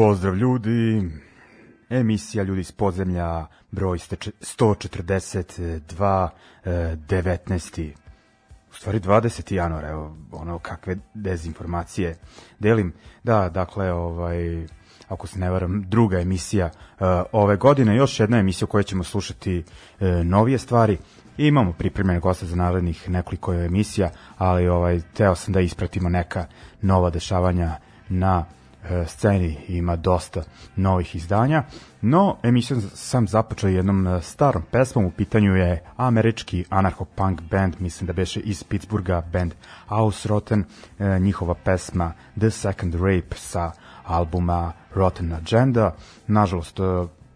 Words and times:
Pozdrav 0.00 0.36
ljudi, 0.36 1.10
emisija 1.90 2.44
Ljudi 2.44 2.60
iz 2.60 2.72
podzemlja, 2.72 3.46
broj 3.70 3.98
ste- 3.98 4.16
142, 4.40 6.28
e, 6.64 6.96
19. 7.08 7.94
U 8.70 8.74
stvari 8.74 9.00
20. 9.00 9.54
januara, 9.54 9.88
evo, 9.88 10.16
ono 10.32 10.58
kakve 10.58 10.96
dezinformacije 11.14 12.16
delim. 12.58 12.92
Da, 13.24 13.48
dakle, 13.48 13.92
ovaj, 13.92 14.66
ako 15.08 15.26
se 15.26 15.38
ne 15.38 15.50
varam, 15.50 15.84
druga 15.88 16.20
emisija 16.20 16.66
e, 16.66 16.72
ove 17.32 17.56
godine, 17.56 17.96
još 17.96 18.20
jedna 18.20 18.38
emisija 18.38 18.66
u 18.66 18.68
kojoj 18.68 18.84
ćemo 18.84 19.04
slušati 19.04 19.64
e, 20.00 20.24
novije 20.24 20.58
stvari. 20.58 20.98
I 21.38 21.46
imamo 21.46 21.72
pripremljene 21.72 22.20
goste 22.20 22.46
za 22.46 22.56
narednih 22.56 23.10
nekoliko 23.10 23.54
emisija, 23.54 24.10
ali 24.38 24.68
ovaj 24.68 25.00
teo 25.14 25.34
sam 25.34 25.54
da 25.54 25.60
ispratimo 25.60 26.08
neka 26.08 26.46
nova 26.82 27.10
dešavanja 27.10 27.76
na 28.08 28.44
e, 28.46 28.59
sceni 29.06 29.56
ima 29.68 29.96
dosta 29.96 30.42
novih 30.76 31.16
izdanja, 31.16 31.64
no 32.02 32.36
emisiju 32.42 32.80
sam 32.94 33.28
započeo 33.28 33.70
jednom 33.70 34.06
e, 34.06 34.22
starom 34.22 34.62
pesmom, 34.70 35.04
u 35.04 35.10
pitanju 35.10 35.56
je 35.56 35.82
američki 35.96 36.64
anarcho-punk 36.70 37.40
band, 37.50 37.76
mislim 37.78 38.06
da 38.06 38.12
beše 38.12 38.40
iz 38.40 38.64
Pittsburgha, 38.64 39.22
band 39.32 39.54
Ausrotten, 39.88 40.64
e, 40.98 41.18
njihova 41.18 41.54
pesma 41.54 42.12
The 42.38 42.50
Second 42.50 42.94
Rape 42.94 43.36
sa 43.36 43.72
albuma 44.04 44.72
Rotten 44.94 45.32
Agenda, 45.32 45.94
nažalost 46.26 46.80
e, 46.80 46.82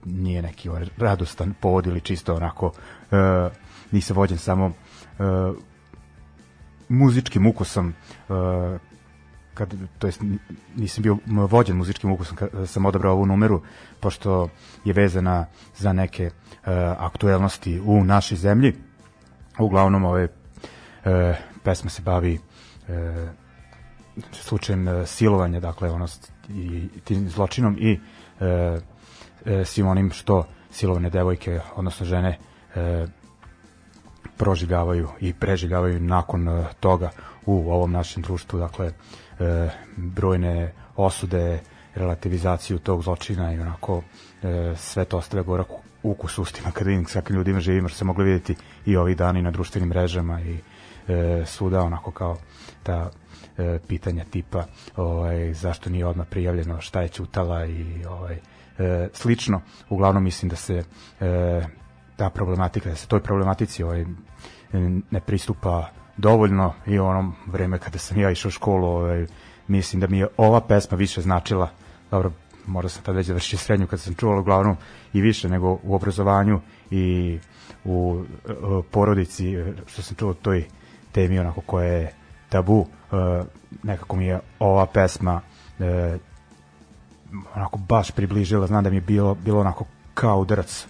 nije 0.05 0.43
neki 0.43 0.69
ovaj 0.69 0.87
radostan 0.99 1.55
povod 1.61 1.87
ili 1.87 2.01
čisto 2.01 2.35
onako 2.35 2.73
e, 3.11 3.17
nisam 3.91 4.17
vođen 4.17 4.39
samo 4.39 4.67
e, 4.67 4.73
muzičkim 6.89 7.47
ukusom 7.47 7.89
e, 7.89 7.95
kad 9.55 9.75
to 9.99 10.07
jest 10.07 10.23
nisam 10.77 11.03
bio 11.03 11.19
vođen 11.27 11.77
muzičkim 11.77 12.13
ukusom 12.13 12.37
kad 12.37 12.51
sam 12.67 12.87
odabrao 12.87 13.13
ovu 13.13 13.27
numeru 13.27 13.63
pošto 14.01 14.49
je 14.85 14.93
vezana 14.93 15.47
za 15.77 15.93
neke 15.93 16.25
e, 16.25 16.31
aktuelnosti 16.99 17.81
u 17.85 18.05
našoj 18.05 18.37
zemlji. 18.37 18.75
Uglavnom 19.59 20.05
ove 20.05 20.29
e, 21.05 21.35
pesma 21.63 21.91
se 21.91 22.03
bavi 22.03 22.39
e, 22.89 23.27
slučajem 24.33 24.89
e, 24.89 25.07
silovanja 25.07 25.61
dakle 25.61 25.91
ono 25.91 26.07
i 26.49 26.89
tim 27.05 27.29
zločinom 27.29 27.77
i 27.81 28.01
e, 28.41 28.47
e, 29.45 29.65
svim 29.65 29.87
onim 29.87 30.11
što 30.11 30.47
silovane 30.71 31.11
devojke 31.11 31.61
odnosno 31.77 32.07
žene 32.07 32.39
e, 32.75 33.07
proživljavaju 34.37 35.09
i 35.21 35.33
preživljavaju 35.33 36.01
nakon 36.01 36.49
e, 36.49 36.65
toga 36.81 37.11
u 37.47 37.73
ovom 37.73 37.93
našem 37.93 38.23
društvu, 38.23 38.59
dakle 38.59 38.93
e, 39.41 39.69
brojne 39.97 40.73
osude, 40.97 41.61
relativizaciju 41.95 42.79
tog 42.79 43.03
zločina 43.03 43.53
i 43.53 43.59
onako 43.59 44.03
e, 44.43 44.73
sve 44.77 45.05
to 45.05 45.19
ostavlja 45.19 45.43
gorak 45.43 45.69
ukus 46.03 46.39
ustima 46.39 46.71
kada 46.71 46.91
vidim 46.91 47.07
s 47.07 47.13
kakvim 47.13 47.37
ljudima 47.37 47.61
živimo, 47.61 47.89
što 47.89 47.99
se 47.99 48.05
mogli 48.05 48.25
vidjeti 48.25 48.57
i 48.87 48.97
ovih 48.97 49.17
dana 49.17 49.39
i 49.39 49.43
na 49.43 49.51
društvenim 49.51 49.89
mrežama 49.89 50.41
i 50.41 50.59
e, 51.09 51.43
svuda 51.47 51.83
onako 51.83 52.11
kao 52.11 52.37
ta 52.83 53.11
e, 53.59 53.79
pitanja 53.89 54.25
tipa 54.25 54.65
ovaj, 54.97 55.53
zašto 55.53 55.91
nije 55.91 56.07
odmah 56.07 56.27
prijavljeno, 56.27 56.81
šta 56.81 57.03
je 57.03 57.09
čutala 57.09 57.67
i 57.67 58.05
ovaj, 58.09 58.39
e, 58.79 59.09
slično. 59.13 59.61
Uglavnom 59.89 60.25
mislim 60.25 60.49
da 60.49 60.57
se 60.57 60.85
e, 61.21 61.63
ta 62.17 62.31
problematika, 62.31 62.91
da 62.91 62.97
se 62.97 63.09
toj 63.09 63.21
problematici 63.21 63.83
ovaj, 63.83 64.05
ne 65.11 65.21
pristupa 65.21 65.89
dovoljno 66.17 66.73
i 66.87 66.99
u 66.99 67.07
onom 67.07 67.35
vreme 67.47 67.79
kada 67.79 67.99
sam 67.99 68.21
ja 68.21 68.31
išao 68.31 68.49
u 68.49 68.53
školu 68.53 68.87
ovaj, 68.87 69.27
mislim 69.69 70.01
da 70.01 70.07
mi 70.07 70.19
je 70.19 70.29
ova 70.37 70.61
pesma 70.61 70.97
više 70.97 71.21
značila. 71.21 71.71
Dobro, 72.11 72.33
možda 72.67 72.89
sam 72.89 73.03
tad 73.03 73.17
već 73.17 73.27
završio 73.27 73.59
srednju 73.59 73.87
kad 73.87 74.01
sam 74.01 74.15
čuo 74.15 74.41
uglavnom 74.41 74.77
i 75.13 75.21
više 75.21 75.49
nego 75.49 75.79
u 75.83 75.95
obrazovanju 75.95 76.61
i 76.91 77.39
u 77.85 78.25
e, 78.49 78.53
porodici 78.91 79.55
e, 79.55 79.73
što 79.87 80.03
sam 80.03 80.17
čuo 80.17 80.35
toj 80.35 80.65
temi 81.13 81.39
onako 81.39 81.61
koja 81.61 81.87
je 81.87 82.13
tabu 82.49 82.87
e, 83.13 83.17
nekako 83.83 84.17
mi 84.17 84.27
je 84.27 84.41
ova 84.59 84.87
pesma 84.87 85.41
onako 87.55 87.79
baš 87.79 88.11
približila, 88.11 88.67
znam 88.67 88.85
da 88.85 88.91
mi 88.91 88.97
je 88.97 89.01
bilo, 89.01 89.35
bilo 89.35 89.61
onako 89.61 89.85
kao 90.15 90.41
udarac 90.41 90.87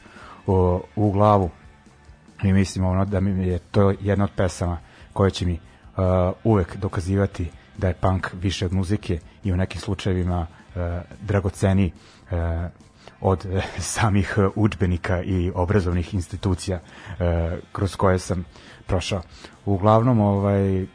u, 0.46 0.80
u 0.96 1.10
glavu. 1.10 1.50
I 2.42 2.52
mislim 2.52 2.84
ono 2.84 3.04
da 3.04 3.20
mi 3.20 3.46
je 3.46 3.58
to 3.58 3.94
jedna 4.00 4.24
od 4.24 4.30
pesama 4.36 4.78
koja 5.14 5.30
će 5.30 5.46
mi 5.46 5.52
uh, 5.52 6.04
uvek 6.44 6.76
dokazivati 6.76 7.50
da 7.78 7.88
je 7.88 7.94
punk 7.94 8.28
više 8.32 8.66
od 8.66 8.72
muzike 8.72 9.18
i 9.44 9.52
u 9.52 9.56
nekim 9.56 9.80
slučajevima 9.80 10.40
uh, 10.40 10.82
dragoceni 11.20 11.92
uh, 12.30 12.38
od 13.20 13.46
uh, 13.46 13.64
samih 13.96 14.38
učbenika 14.54 15.22
i 15.22 15.52
obrazovnih 15.54 16.14
institucija 16.14 16.78
uh, 16.78 17.16
kroz 17.72 17.96
koje 17.96 18.18
sam 18.18 18.44
prošao. 18.86 19.22
Uglavnom, 19.64 20.20
ovaj, 20.20 20.86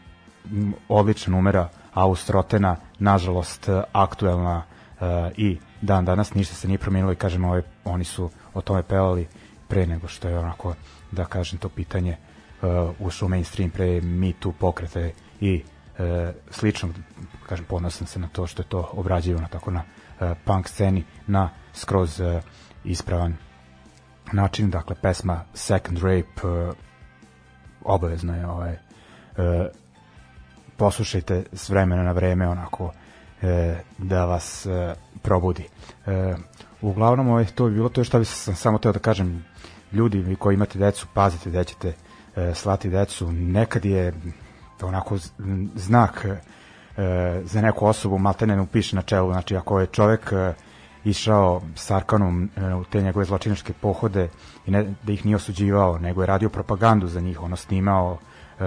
odlična 0.90 1.36
numera 1.36 1.70
Austrotena, 1.94 2.76
nažalost 3.00 3.68
uh, 3.68 3.84
aktuelna 3.92 4.64
uh, 5.02 5.08
i 5.38 5.58
dan 5.82 6.06
danas 6.06 6.34
ništa 6.34 6.56
se 6.56 6.68
nije 6.68 6.78
promijenilo 6.78 7.14
i 7.14 7.16
kažem 7.16 7.46
ovaj, 7.46 7.62
oni 7.86 8.04
su 8.04 8.30
o 8.54 8.62
tome 8.62 8.84
pevali 8.84 9.28
pre 9.68 9.88
nego 9.88 10.08
što 10.08 10.28
je 10.30 10.40
onako 10.40 10.74
da 11.12 11.26
kažem 11.26 11.60
to 11.60 11.70
pitanje 11.70 12.18
ušao 13.00 13.26
u 13.26 13.30
mainstream 13.30 13.70
pre 13.70 14.02
Me 14.02 14.34
Too 14.40 14.52
pokrete 14.60 15.12
i 15.42 15.64
uh, 15.64 16.06
slično 16.52 16.90
kažem 17.50 17.66
ponosan 17.66 18.08
se 18.08 18.20
na 18.20 18.28
to 18.28 18.48
što 18.48 18.62
je 18.62 18.68
to 18.68 18.90
obrađivano 18.94 19.48
tako 19.48 19.72
na 19.72 19.84
uh, 20.22 20.38
punk 20.46 20.68
sceni 20.68 21.04
na 21.28 21.50
skroz 21.74 22.20
uh, 22.20 22.42
ispravan 22.84 23.36
način 24.34 24.70
dakle 24.70 24.96
pesma 25.02 25.46
Second 25.54 25.98
Rape 25.98 26.48
uh, 26.48 26.74
obavezno 27.84 28.36
je 28.36 28.48
ovaj 28.48 28.72
uh, 28.74 28.78
poslušajte 30.80 31.44
s 31.54 31.70
vremena 31.70 32.04
na 32.04 32.12
vreme 32.12 32.48
onako 32.48 32.92
e, 33.42 33.76
da 33.98 34.26
vas 34.26 34.66
e, 34.66 34.96
probudi. 35.22 35.68
E, 36.08 36.34
uglavnom 36.82 37.30
ovaj, 37.30 37.46
to 37.46 37.66
je 37.68 37.72
bilo 37.72 37.90
to 37.90 38.04
što 38.04 38.24
sam 38.24 38.56
samo 38.56 38.78
teo 38.78 38.92
da 38.92 39.00
kažem 39.00 39.46
ljudi 39.92 40.36
koji 40.40 40.54
imate 40.54 40.80
decu 40.80 41.08
pazite 41.14 41.50
da 41.50 41.64
ćete 41.64 41.90
e, 41.90 41.94
slati 42.54 42.90
decu. 42.90 43.32
Nekad 43.32 43.86
je 43.86 44.14
onako 44.82 45.18
z- 45.18 45.32
m, 45.40 45.70
znak 45.76 46.26
e, 46.26 46.38
za 47.44 47.62
neku 47.62 47.86
osobu 47.86 48.18
maltene 48.18 48.56
mu 48.56 48.66
piše 48.66 48.96
na 48.96 49.02
čelu. 49.02 49.32
Znači 49.32 49.56
ako 49.58 49.80
je 49.80 49.88
čovek 49.88 50.32
e, 50.32 50.54
išao 51.04 51.62
s 51.76 51.92
Arkanom 51.92 52.50
e, 52.56 52.74
u 52.74 52.84
te 52.84 53.02
njegove 53.02 53.26
zločinačke 53.26 53.74
pohode 53.74 54.30
i 54.66 54.72
ne, 54.72 54.94
da 55.04 55.12
ih 55.12 55.26
nije 55.26 55.36
osuđivao 55.36 55.98
nego 56.00 56.22
je 56.22 56.28
radio 56.28 56.50
propagandu 56.50 57.08
za 57.08 57.22
njih. 57.22 57.42
Ono 57.44 57.56
snimao 57.56 58.18
e, 58.60 58.64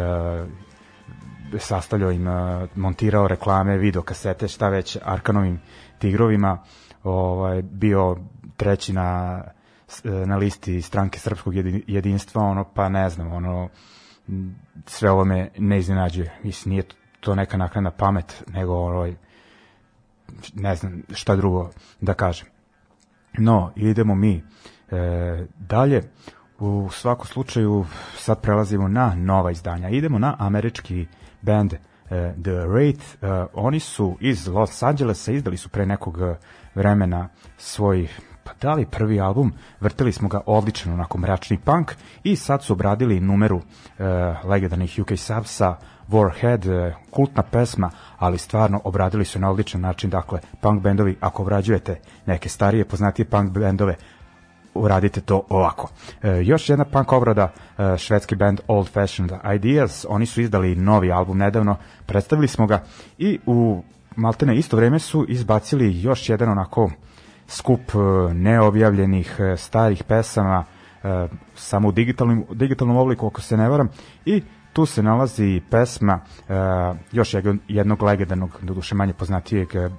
sastavljao 1.59 2.11
im, 2.11 2.27
montirao 2.75 3.29
reklame, 3.29 3.79
video 3.79 4.03
kasete, 4.03 4.49
šta 4.49 4.69
već 4.69 4.99
Arkanovim 5.03 5.61
tigrovima, 5.99 6.59
ovaj, 7.05 7.63
bio 7.63 8.17
treći 8.57 8.93
na, 8.93 9.41
na 10.27 10.37
listi 10.37 10.83
stranke 10.83 11.19
srpskog 11.19 11.55
jedi- 11.55 11.85
jedinstva, 11.87 12.43
ono, 12.43 12.65
pa 12.75 12.89
ne 12.89 13.11
znam, 13.11 13.33
ono, 13.33 13.69
sve 14.87 15.11
ovo 15.11 15.25
me 15.25 15.51
ne 15.59 15.79
iznenađuje. 15.79 16.33
Mislim, 16.43 16.71
nije 16.71 16.85
to- 17.21 17.35
neka 17.35 17.57
naknadna 17.57 17.91
pamet, 17.91 18.45
nego 18.53 18.73
ovaj, 18.75 19.15
ne 20.55 20.77
znam 20.77 21.03
šta 21.15 21.37
drugo 21.37 21.71
da 22.01 22.15
kažem. 22.15 22.47
No, 23.39 23.73
idemo 23.77 24.15
mi 24.15 24.43
e, 24.91 25.47
dalje. 25.59 26.03
U 26.59 26.89
svakom 26.93 27.27
slučaju 27.27 27.87
sad 28.17 28.41
prelazimo 28.41 28.89
na 28.89 29.15
nova 29.15 29.51
izdanja. 29.51 29.89
Idemo 29.89 30.19
na 30.19 30.37
američki 30.39 31.07
band 31.43 31.73
e, 31.73 31.79
The 32.43 32.51
Wraith. 32.51 33.03
E, 33.23 33.47
oni 33.55 33.81
su 33.81 34.17
iz 34.21 34.47
Los 34.49 34.83
Angelesa, 34.83 35.33
izdali 35.33 35.57
su 35.57 35.69
pre 35.69 35.87
nekog 35.87 36.21
e, 36.23 36.37
vremena 36.75 37.29
svoj 37.57 38.09
pa 38.45 38.53
da 38.61 38.75
li 38.75 38.87
prvi 38.87 39.21
album, 39.21 39.53
vrteli 39.81 40.13
smo 40.13 40.29
ga 40.29 40.41
odličan, 40.47 40.93
onako 40.93 41.19
mračni 41.19 41.59
punk 41.59 41.93
i 42.25 42.37
sad 42.37 42.63
su 42.63 42.73
obradili 42.73 43.21
numeru 43.21 43.61
e, 43.99 44.05
legendarnih 44.45 44.99
UK 45.01 45.19
Subsa 45.19 45.77
Warhead, 46.11 46.71
e, 46.71 46.95
kultna 47.11 47.43
pesma, 47.43 47.91
ali 48.19 48.39
stvarno 48.39 48.81
obradili 48.85 49.25
su 49.25 49.39
na 49.39 49.51
odličan 49.51 49.81
način, 49.81 50.11
dakle, 50.11 50.41
punk 50.61 50.83
bendovi, 50.83 51.17
ako 51.21 51.43
obrađujete 51.43 52.01
neke 52.27 52.49
starije, 52.49 52.85
poznatije 52.85 53.27
punk 53.27 53.51
bendove, 53.51 53.97
uradite 54.75 55.21
to 55.21 55.43
ovako. 55.49 55.89
E, 56.23 56.31
još 56.45 56.69
jedna 56.69 56.85
punk 56.85 57.13
obrada, 57.13 57.53
e, 57.79 57.99
švedski 57.99 58.37
band 58.37 58.61
Old 58.69 58.89
Fashioned 58.89 59.33
Ideas, 59.55 60.07
oni 60.09 60.27
su 60.27 60.41
izdali 60.41 60.77
novi 60.77 61.13
album 61.13 61.39
nedavno, 61.39 61.77
predstavili 62.07 62.49
smo 62.49 62.67
ga 62.67 62.83
i 63.19 63.39
u 63.47 63.83
maltene 64.17 64.57
isto 64.57 64.77
vreme 64.77 64.99
su 64.99 65.27
izbacili 65.29 66.03
još 66.03 66.29
jedan 66.29 66.49
onako 66.49 66.91
skup 67.53 67.81
e, 67.81 68.35
neobjavljenih 68.35 69.37
e, 69.39 69.57
starih 69.57 70.05
pesama 70.05 70.65
e, 71.05 71.29
samo 71.55 71.89
u 71.89 71.93
digitalnom, 71.93 72.45
digitalnom 72.53 72.97
obliku, 72.97 73.27
ako 73.27 73.41
se 73.41 73.57
ne 73.57 73.69
varam, 73.69 73.89
i 74.25 74.43
tu 74.73 74.87
se 74.87 75.03
nalazi 75.03 75.63
pesma 75.71 76.21
uh, 76.49 76.55
još 77.13 77.35
jednog 77.69 78.03
legendarnog, 78.03 78.59
doduše 78.63 78.95
manje 78.95 79.13
poznatijeg 79.13 79.69
uh, 79.75 79.93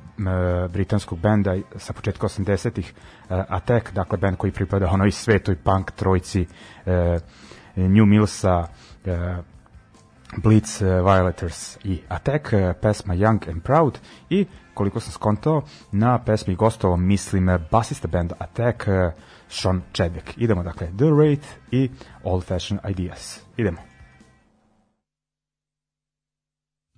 britanskog 0.71 1.19
benda 1.19 1.55
sa 1.75 1.93
početka 1.93 2.27
80-ih, 2.27 2.93
uh, 2.93 3.37
Attack, 3.49 3.91
dakle 3.91 4.17
band 4.17 4.37
koji 4.37 4.51
pripada 4.51 4.89
onoj 4.89 5.11
svetoj 5.11 5.55
punk 5.55 5.91
trojci 5.91 6.41
uh, 6.85 6.93
New 7.75 8.05
Millsa, 8.05 8.59
uh, 8.59 9.11
Blitz, 10.37 10.81
uh, 10.81 10.87
Violators 10.87 11.77
i 11.83 12.01
Attack, 12.09 12.53
uh, 12.53 12.59
pesma 12.81 13.13
Young 13.13 13.49
and 13.49 13.61
Proud 13.63 13.99
i 14.29 14.45
koliko 14.73 14.99
sam 14.99 15.11
skontao, 15.11 15.61
na 15.91 16.19
pesmi 16.23 16.55
gostovao 16.55 16.97
mislim 16.97 17.59
basista 17.71 18.07
benda 18.07 18.35
Attack, 18.39 18.87
uh, 18.87 18.93
Sean 19.49 19.81
Chadwick. 19.93 20.37
Idemo 20.37 20.63
dakle, 20.63 20.87
The 20.97 21.05
Rate 21.05 21.47
i 21.71 21.89
Old 22.23 22.43
Fashioned 22.43 22.89
Ideas. 22.89 23.41
Idemo. 23.57 23.93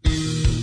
future 0.06 0.55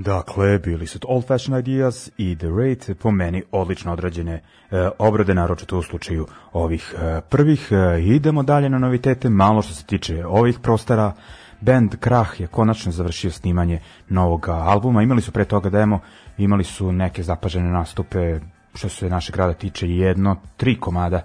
Dakle, 0.00 0.58
bili 0.58 0.86
su 0.86 0.98
Old 1.08 1.26
Fashioned 1.26 1.68
Ideas 1.68 2.10
i 2.16 2.36
The 2.36 2.46
Rate, 2.48 2.94
po 2.94 3.10
meni 3.10 3.42
odlično 3.52 3.92
odrađene 3.92 4.32
e, 4.70 4.88
obrade, 4.98 5.34
naročito 5.34 5.78
u 5.78 5.82
slučaju 5.82 6.26
ovih 6.52 6.94
e, 6.98 7.20
prvih. 7.20 7.68
E, 7.70 8.02
idemo 8.02 8.42
dalje 8.42 8.68
na 8.68 8.78
novitete, 8.78 9.28
malo 9.28 9.62
što 9.62 9.74
se 9.74 9.84
tiče 9.84 10.26
ovih 10.26 10.58
prostara. 10.58 11.12
Band 11.60 11.96
Krah 12.00 12.40
je 12.40 12.46
konačno 12.46 12.92
završio 12.92 13.30
snimanje 13.30 13.80
novog 14.08 14.48
albuma, 14.48 15.02
imali 15.02 15.22
su 15.22 15.32
pre 15.32 15.44
toga 15.44 15.70
demo, 15.70 16.00
imali 16.38 16.64
su 16.64 16.92
neke 16.92 17.22
zapažene 17.22 17.70
nastupe, 17.70 18.40
što 18.74 18.88
se 18.88 19.10
naše 19.10 19.32
grada 19.32 19.54
tiče, 19.54 19.88
jedno, 19.88 20.36
tri 20.56 20.80
komada, 20.80 21.22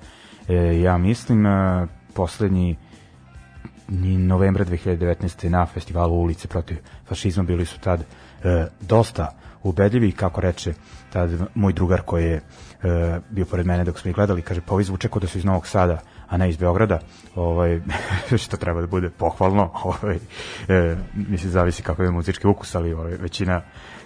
e, 0.48 0.82
ja 0.82 0.98
mislim, 0.98 1.46
e, 1.46 1.88
poslednji 2.14 2.76
novembra 4.18 4.66
2019. 4.66 5.50
na 5.50 5.66
festivalu 5.66 6.16
ulice 6.16 6.48
protiv 6.48 6.78
fašizma 7.08 7.44
bili 7.44 7.66
su 7.66 7.80
tad 7.80 8.06
e, 8.44 8.68
dosta 8.82 9.32
ubedljivi 9.64 10.12
kako 10.12 10.42
reče 10.42 10.74
tad 11.10 11.30
moj 11.56 11.74
drugar 11.74 12.02
koji 12.02 12.26
je 12.26 12.36
e, 12.36 12.42
bio 13.30 13.46
pored 13.46 13.66
mene 13.66 13.84
dok 13.84 14.00
smo 14.00 14.10
ih 14.10 14.16
gledali 14.16 14.42
kaže 14.42 14.62
pa 14.62 14.74
ovi 14.74 14.84
zvuče 14.84 15.10
da 15.22 15.28
su 15.28 15.38
iz 15.38 15.46
Novog 15.46 15.68
Sada 15.68 16.00
a 16.30 16.38
ne 16.38 16.50
iz 16.50 16.58
Beograda. 16.58 17.00
Ovaj, 17.36 17.82
što 18.44 18.58
treba 18.58 18.82
da 18.82 18.88
bude 18.88 19.10
pohvalno 19.10 19.72
ovaj, 19.84 20.16
e, 20.68 20.96
mislim 21.14 21.52
zavisi 21.52 21.84
kako 21.84 22.04
je 22.04 22.12
muzički 22.12 22.48
ukus 22.48 22.76
ali 22.76 22.94
ovaj, 22.94 23.12
većina 23.12 23.62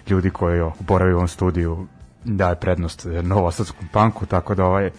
ljudi 0.08 0.30
koji 0.30 0.70
boravi 0.80 1.12
u 1.12 1.16
ovom 1.16 1.28
studiju 1.28 1.86
daje 2.24 2.54
prednost 2.56 3.06
e, 3.06 3.22
novosadskom 3.22 3.88
panku 3.92 4.26
tako 4.26 4.54
da 4.54 4.64
ovaj 4.64 4.86
e, 4.86 4.92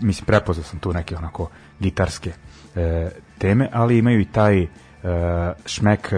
mislim 0.00 0.26
prepoznao 0.26 0.64
sam 0.64 0.78
tu 0.78 0.92
neke 0.92 1.16
onako 1.16 1.50
gitarske 1.80 2.32
e, 2.76 3.10
teme, 3.38 3.68
ali 3.72 3.98
imaju 3.98 4.20
i 4.20 4.24
taj 4.24 4.62
e, 4.62 4.68
šmek 5.66 6.12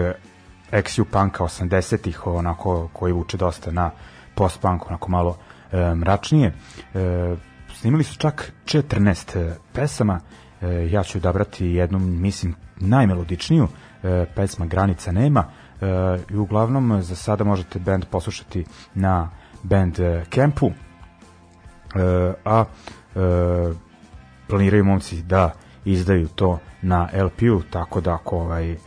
XU 0.73 1.05
punka 1.05 1.43
80-ih, 1.43 2.27
onako 2.27 2.89
koji 2.93 3.13
vuče 3.13 3.37
dosta 3.37 3.71
na 3.71 3.91
post-punk, 4.35 4.87
onako 4.87 5.11
malo 5.11 5.37
e, 5.71 5.95
mračnije. 5.95 6.53
E, 6.93 7.35
snimili 7.73 8.03
su 8.03 8.17
čak 8.17 8.53
14 8.65 9.39
e, 9.39 9.55
pesama, 9.73 10.19
e, 10.61 10.87
ja 10.91 11.03
ću 11.03 11.17
odabrati 11.17 11.65
jednu, 11.65 11.99
mislim, 11.99 12.55
najmelodičniju, 12.75 13.67
e, 14.03 14.25
pesma 14.35 14.65
Granica 14.65 15.11
nema, 15.11 15.45
e, 15.81 15.85
i 16.29 16.35
uglavnom 16.35 17.01
za 17.01 17.15
sada 17.15 17.43
možete 17.43 17.79
band 17.79 18.05
poslušati 18.05 18.65
na 18.93 19.29
band 19.63 19.99
e, 19.99 20.23
Campu, 20.35 20.67
e, 20.67 20.73
a 22.45 22.65
e, 23.15 23.73
planiraju 24.47 24.85
momci 24.85 25.21
da 25.21 25.51
izdaju 25.85 26.27
to 26.27 26.59
na 26.81 27.09
LP-u, 27.13 27.61
tako 27.61 28.01
da 28.01 28.13
ako 28.13 28.37
ovaj, 28.37 28.77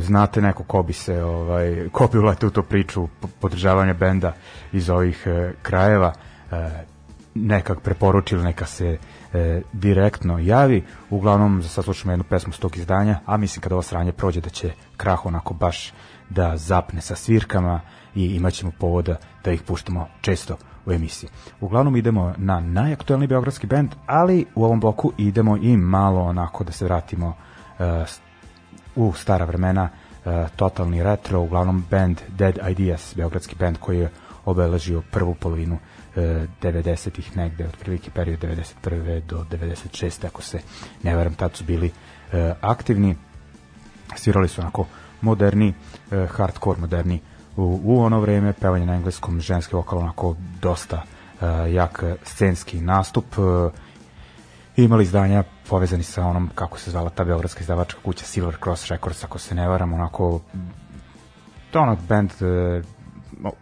znate 0.00 0.40
neko 0.40 0.62
ko 0.64 0.82
bi 0.82 0.92
se 0.92 1.22
ovaj 1.22 1.88
ko 1.92 2.08
bi 2.12 2.18
uletio 2.18 2.48
u 2.48 2.50
tu 2.50 2.62
priču 2.62 3.08
podržavanja 3.40 3.94
benda 3.94 4.32
iz 4.72 4.90
ovih 4.90 5.22
e, 5.26 5.52
krajeva 5.62 6.12
e, 6.52 6.84
nekak 7.34 7.80
preporučili 7.80 8.42
neka 8.42 8.66
se 8.66 8.98
e, 9.32 9.62
direktno 9.72 10.38
javi 10.38 10.84
uglavnom 11.10 11.62
za 11.62 11.68
sad 11.68 11.84
slušamo 11.84 12.12
jednu 12.12 12.24
pesmu 12.24 12.52
s 12.52 12.58
tog 12.58 12.76
izdanja 12.76 13.20
a 13.26 13.36
mislim 13.36 13.62
kada 13.62 13.74
ovo 13.74 13.82
sranje 13.82 14.12
prođe 14.12 14.40
da 14.40 14.50
će 14.50 14.72
krah 14.96 15.26
onako 15.26 15.54
baš 15.54 15.92
da 16.30 16.56
zapne 16.56 17.00
sa 17.00 17.16
svirkama 17.16 17.80
i 18.14 18.24
imaćemo 18.24 18.72
povoda 18.78 19.16
da 19.44 19.52
ih 19.52 19.62
puštamo 19.62 20.08
često 20.20 20.56
u 20.86 20.92
emisiji. 20.92 21.30
Uglavnom 21.60 21.96
idemo 21.96 22.34
na 22.36 22.60
najaktuelni 22.60 23.26
beogradski 23.26 23.66
band, 23.66 23.90
ali 24.06 24.46
u 24.54 24.64
ovom 24.64 24.80
bloku 24.80 25.12
idemo 25.18 25.56
i 25.56 25.76
malo 25.76 26.20
onako 26.20 26.64
da 26.64 26.72
se 26.72 26.84
vratimo 26.84 27.28
uh, 27.28 27.84
u 28.96 29.12
stara 29.12 29.44
vremena, 29.44 29.88
uh, 30.24 30.32
totalni 30.56 31.02
retro, 31.02 31.40
uglavnom 31.40 31.84
band 31.90 32.20
Dead 32.28 32.58
Ideas, 32.70 33.14
beogradski 33.16 33.56
band 33.56 33.78
koji 33.78 33.98
je 33.98 34.10
obeležio 34.44 35.02
prvu 35.10 35.34
polovinu 35.34 35.74
uh, 35.74 36.22
90-ih 36.62 37.36
negde, 37.36 37.64
od 37.64 37.76
prilike 37.76 38.10
period 38.10 38.40
91. 38.40 39.20
do 39.20 39.44
96. 39.50 40.26
ako 40.26 40.42
se 40.42 40.60
ne 41.02 41.16
varam, 41.16 41.34
tad 41.34 41.56
su 41.56 41.64
bili 41.64 41.86
uh, 41.86 42.38
aktivni, 42.60 43.16
svirali 44.16 44.48
su 44.48 44.60
onako 44.60 44.86
moderni, 45.20 45.74
hardcore 46.28 46.80
moderni 46.80 47.20
u, 47.56 47.80
u 47.84 48.00
ono 48.00 48.20
vreme 48.20 48.52
pevanje 48.52 48.86
na 48.86 48.94
engleskom 48.94 49.40
ženski 49.40 49.76
vokal 49.76 49.98
onako 49.98 50.36
dosta 50.60 51.02
jak 51.72 52.04
scenski 52.24 52.80
nastup 52.80 53.24
imali 54.76 55.04
izdanja 55.04 55.44
povezani 55.68 56.02
sa 56.02 56.26
onom 56.26 56.50
kako 56.54 56.78
se 56.78 56.90
zvala 56.90 57.10
ta 57.10 57.24
beogradska 57.24 57.60
izdavačka 57.60 58.00
kuća 58.04 58.24
Silver 58.24 58.56
Cross 58.62 58.90
Records 58.90 59.24
ako 59.24 59.38
se 59.38 59.54
ne 59.54 59.68
varam 59.68 59.92
onako 59.92 60.40
to 61.70 61.80
ono 61.80 61.96
band 62.08 62.30
uh, 62.40 63.52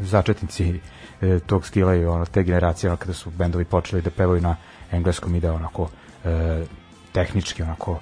začetnici 0.00 0.80
uh, 1.20 1.42
tog 1.46 1.66
stila 1.66 1.94
i 1.94 2.04
ono, 2.04 2.24
te 2.24 2.42
generacije 2.42 2.90
ono, 2.90 2.96
kada 2.96 3.12
su 3.12 3.30
bendovi 3.30 3.64
počeli 3.64 4.02
da 4.02 4.10
pevaju 4.10 4.40
na 4.40 4.56
engleskom 4.90 5.34
ide 5.34 5.50
onako 5.50 5.82
uh, 5.82 5.90
tehnički 7.12 7.62
onako 7.62 7.92
uh, 7.92 8.00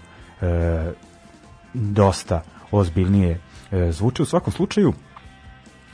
dosta 1.74 2.42
ozbiljnije 2.70 3.30
uh, 3.70 3.90
zvuče 3.90 4.22
u 4.22 4.26
svakom 4.26 4.52
slučaju 4.52 4.92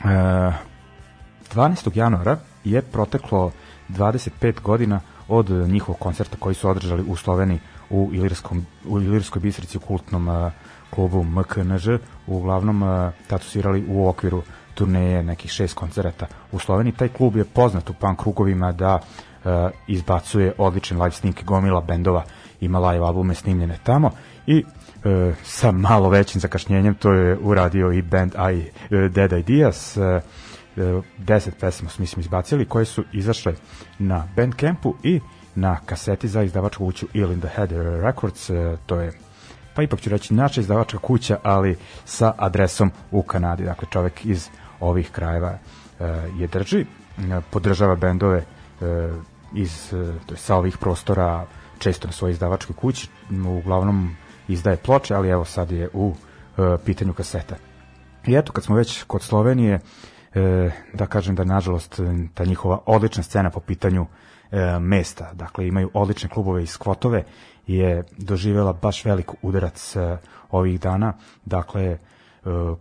12. 0.04 1.90
januara 1.94 2.38
je 2.64 2.82
proteklo 2.82 3.52
25 3.88 4.60
godina 4.60 5.00
od 5.28 5.50
njihovog 5.50 5.98
koncerta 5.98 6.36
koji 6.38 6.54
su 6.54 6.68
održali 6.68 7.04
u 7.08 7.16
Sloveniji 7.16 7.58
u 7.90 8.10
Ilirskom 8.12 8.66
u 8.86 9.00
Ilirskoj 9.00 9.40
biserici 9.40 9.76
u 9.76 9.80
kultnom 9.80 10.28
uh, 10.28 10.52
klubu 10.90 11.24
MKNŽ 11.24 11.88
uglavnom 12.26 12.82
uh, 12.82 13.12
tad 13.26 13.42
su 13.42 13.50
svirali 13.50 13.84
u 13.88 14.08
okviru 14.08 14.42
turneje 14.74 15.22
nekih 15.22 15.50
šest 15.50 15.74
koncerata 15.74 16.26
u 16.52 16.58
Sloveniji. 16.58 16.92
Taj 16.92 17.08
klub 17.08 17.36
je 17.36 17.44
poznat 17.44 17.90
u 17.90 17.94
punk 17.94 18.18
krugovima 18.22 18.72
da 18.72 18.94
uh, 18.98 19.50
izbacuje 19.86 20.52
odlične 20.58 20.96
live 20.96 21.10
snimke 21.10 21.44
gomila 21.44 21.80
bendova. 21.80 22.24
Ima 22.60 22.78
live 22.78 23.06
albume 23.06 23.34
snimljene 23.34 23.78
tamo 23.84 24.10
i 24.46 24.64
e, 25.04 25.34
sa 25.42 25.72
malo 25.72 26.08
većim 26.08 26.40
zakašnjenjem 26.40 26.94
to 26.94 27.12
je 27.12 27.38
uradio 27.38 27.92
i 27.92 28.02
band 28.02 28.34
I, 28.34 28.62
e, 28.94 29.08
Dead 29.08 29.32
Ideas 29.32 29.96
e, 29.96 30.20
deset 31.18 31.54
pesama 31.60 31.90
su 31.90 32.02
mislim 32.02 32.20
izbacili 32.20 32.64
koje 32.64 32.84
su 32.84 33.04
izašle 33.12 33.54
na 33.98 34.28
Bandcampu 34.36 34.94
i 35.02 35.20
na 35.54 35.76
kaseti 35.86 36.28
za 36.28 36.42
izdavačku 36.42 36.84
kuću 36.84 37.06
Ill 37.12 37.32
in 37.32 37.40
the 37.40 37.48
Head 37.48 37.72
Records 38.02 38.50
e, 38.50 38.76
to 38.86 39.00
je 39.00 39.12
pa 39.74 39.82
ipak 39.82 40.00
ću 40.00 40.10
reći 40.10 40.34
naša 40.34 40.60
izdavačka 40.60 40.98
kuća 40.98 41.38
ali 41.42 41.76
sa 42.04 42.34
adresom 42.38 42.90
u 43.10 43.22
Kanadi 43.22 43.64
dakle 43.64 43.88
čovek 43.90 44.24
iz 44.24 44.48
ovih 44.80 45.10
krajeva 45.10 45.50
e, 45.50 45.58
je 46.38 46.46
drži 46.46 46.80
e, 46.80 46.84
podržava 47.50 47.94
bendove 47.96 48.38
e, 48.38 48.44
iz 49.54 49.92
e, 49.92 50.12
to 50.26 50.34
je 50.34 50.38
sa 50.38 50.56
ovih 50.56 50.78
prostora 50.78 51.46
često 51.78 52.08
na 52.08 52.12
svojoj 52.12 52.32
izdavačkoj 52.32 52.76
kući 52.76 53.08
uglavnom 53.48 54.16
izdaje 54.48 54.76
ploče, 54.76 55.14
ali 55.14 55.28
evo 55.28 55.44
sad 55.44 55.70
je 55.70 55.88
u 55.92 56.14
e, 56.58 56.76
pitanju 56.84 57.12
kaseta. 57.12 57.56
I 58.26 58.34
eto, 58.36 58.52
kad 58.52 58.64
smo 58.64 58.76
već 58.76 59.02
kod 59.02 59.22
Slovenije, 59.22 59.80
e, 60.36 60.70
da 60.94 61.06
kažem 61.06 61.34
da 61.34 61.44
nažalost 61.44 62.00
ta 62.34 62.44
njihova 62.44 62.78
odlična 62.86 63.22
scena 63.22 63.50
po 63.50 63.60
pitanju 63.60 64.06
e, 64.50 64.78
mesta, 64.78 65.32
dakle 65.32 65.68
imaju 65.68 65.90
odlične 65.94 66.28
klubove 66.28 66.62
iz 66.62 66.76
Kvotove, 66.76 67.24
je 67.66 68.04
doživela 68.18 68.72
baš 68.72 69.04
velik 69.04 69.30
udarac 69.42 69.96
e, 69.96 70.16
ovih 70.50 70.80
dana, 70.80 71.12
dakle 71.44 71.84
e, 71.84 71.98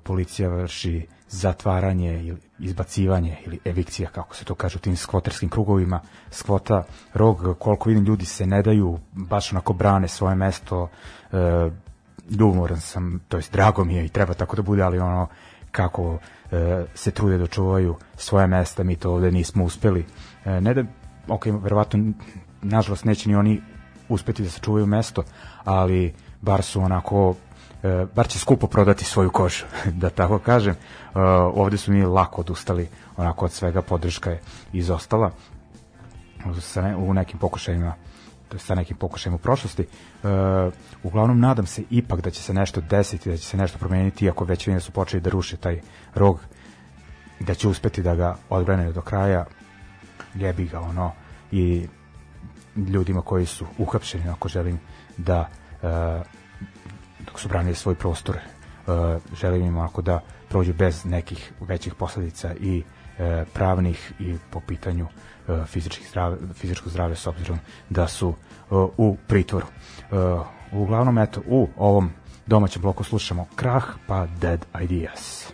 policija 0.04 0.50
vrši 0.50 1.08
zatvaranje 1.30 2.24
ili 2.24 2.38
izbacivanje 2.60 3.38
ili 3.46 3.60
evikcija, 3.66 4.10
kako 4.10 4.36
se 4.36 4.46
to 4.46 4.56
kaže 4.56 4.78
u 4.78 4.80
tim 4.80 4.96
skvoterskim 4.96 5.50
krugovima, 5.50 6.00
skvota 6.32 6.84
rog, 7.14 7.56
koliko 7.60 7.90
vidim 7.90 8.06
ljudi 8.06 8.26
se 8.26 8.48
ne 8.48 8.62
daju, 8.62 9.00
baš 9.12 9.52
onako 9.52 9.74
brane 9.74 10.08
svoje 10.08 10.36
mesto, 10.36 10.90
e, 11.32 11.70
ljubomoran 12.30 12.82
sam, 12.82 13.20
to 13.28 13.38
jest 13.38 13.52
drago 13.54 13.84
mi 13.84 13.96
je 13.96 14.06
i 14.06 14.10
treba 14.10 14.34
tako 14.34 14.56
da 14.56 14.62
bude, 14.62 14.84
ali 14.84 15.00
ono 15.00 15.28
kako 15.76 16.18
e, 16.52 16.86
se 16.94 17.12
trude 17.12 17.38
da 17.38 17.48
čuvaju 17.48 17.96
svoje 18.18 18.48
mesta, 18.48 18.84
mi 18.84 18.96
to 18.96 19.12
ovde 19.12 19.32
nismo 19.32 19.64
uspeli. 19.64 20.06
E, 20.46 20.62
ne 20.62 20.74
da, 20.74 20.84
ok, 21.28 21.46
verovatno, 21.46 22.14
nažalost 22.62 23.06
neće 23.06 23.30
ni 23.30 23.36
oni 23.36 23.62
uspeti 24.10 24.44
da 24.44 24.50
sačuvaju 24.50 24.86
mesto, 24.86 25.24
ali 25.64 26.14
bar 26.42 26.64
su 26.64 26.82
onako 26.82 27.36
e, 27.84 28.06
bar 28.16 28.28
će 28.28 28.40
skupo 28.40 28.68
prodati 28.68 29.06
svoju 29.06 29.32
kožu, 29.32 29.66
da 30.02 30.10
tako 30.10 30.40
kažem. 30.40 30.76
Ovde 31.54 31.78
su 31.78 31.92
mi 31.92 32.06
lako 32.06 32.42
odustali, 32.42 32.88
onako 33.18 33.46
od 33.46 33.52
svega 33.52 33.82
podrška 33.82 34.32
je 34.32 34.42
izostala 34.74 35.32
u 36.98 37.14
nekim 37.14 37.40
pokušajima 37.40 37.94
sa 38.58 38.76
nekim 38.76 38.98
pokušajem 38.98 39.36
u 39.36 39.38
prošlosti. 39.38 39.82
E, 39.84 39.88
uglavnom 41.04 41.40
nadam 41.40 41.66
se 41.66 41.84
ipak 41.90 42.22
da 42.22 42.30
će 42.30 42.42
se 42.42 42.54
nešto 42.54 42.82
desiti, 42.82 43.30
da 43.30 43.38
će 43.38 43.44
se 43.44 43.58
nešto 43.58 43.78
promeniti, 43.78 44.26
iako 44.26 44.46
već 44.46 44.68
vidim 44.68 44.78
da 44.78 44.82
su 44.82 44.92
počeli 44.92 45.22
da 45.22 45.30
ruše 45.30 45.58
taj 45.58 45.82
rog, 46.16 46.40
da 47.40 47.54
će 47.54 47.68
uspeti 47.68 48.02
da 48.02 48.16
ga 48.16 48.36
odbrane 48.50 48.92
do 48.92 49.02
kraja, 49.02 49.46
jebi 50.36 50.66
ga 50.66 50.80
ono, 50.80 51.12
i 51.52 51.88
ljudima 52.76 53.22
koji 53.22 53.46
su 53.46 53.66
uhapšeni, 53.78 54.30
ako 54.30 54.50
želim 54.50 54.80
da 55.18 55.50
e, 55.84 55.88
dok 57.26 57.40
su 57.40 57.50
branili 57.50 57.76
svoj 57.76 57.96
prostor 57.96 58.38
želim 59.36 59.66
im 59.66 59.78
ako 59.78 60.02
da 60.02 60.22
prođu 60.50 60.74
bez 60.74 61.06
nekih 61.06 61.54
većih 61.60 61.96
posledica 61.96 62.54
i 62.60 62.84
e, 63.20 63.46
pravnih 63.54 64.14
i 64.20 64.36
po 64.52 64.60
pitanju 64.60 65.06
e, 65.06 65.35
fizičkih 65.66 66.08
zdrave, 66.10 66.38
fizičkog 66.54 66.92
zdravlja 66.92 67.16
s 67.16 67.28
obzirom 67.28 67.60
da 67.90 68.08
su 68.08 68.30
e, 68.30 68.34
u 68.98 69.18
pritvoru. 69.28 69.66
E, 69.68 70.16
uglavnom, 70.72 71.18
eto, 71.18 71.42
u 71.48 71.68
ovom 71.78 72.10
domaćem 72.46 72.82
bloku 72.82 73.04
slušamo 73.04 73.48
Krah 73.56 73.86
pa 74.08 74.28
Dead 74.42 74.66
Ideas. 74.82 75.54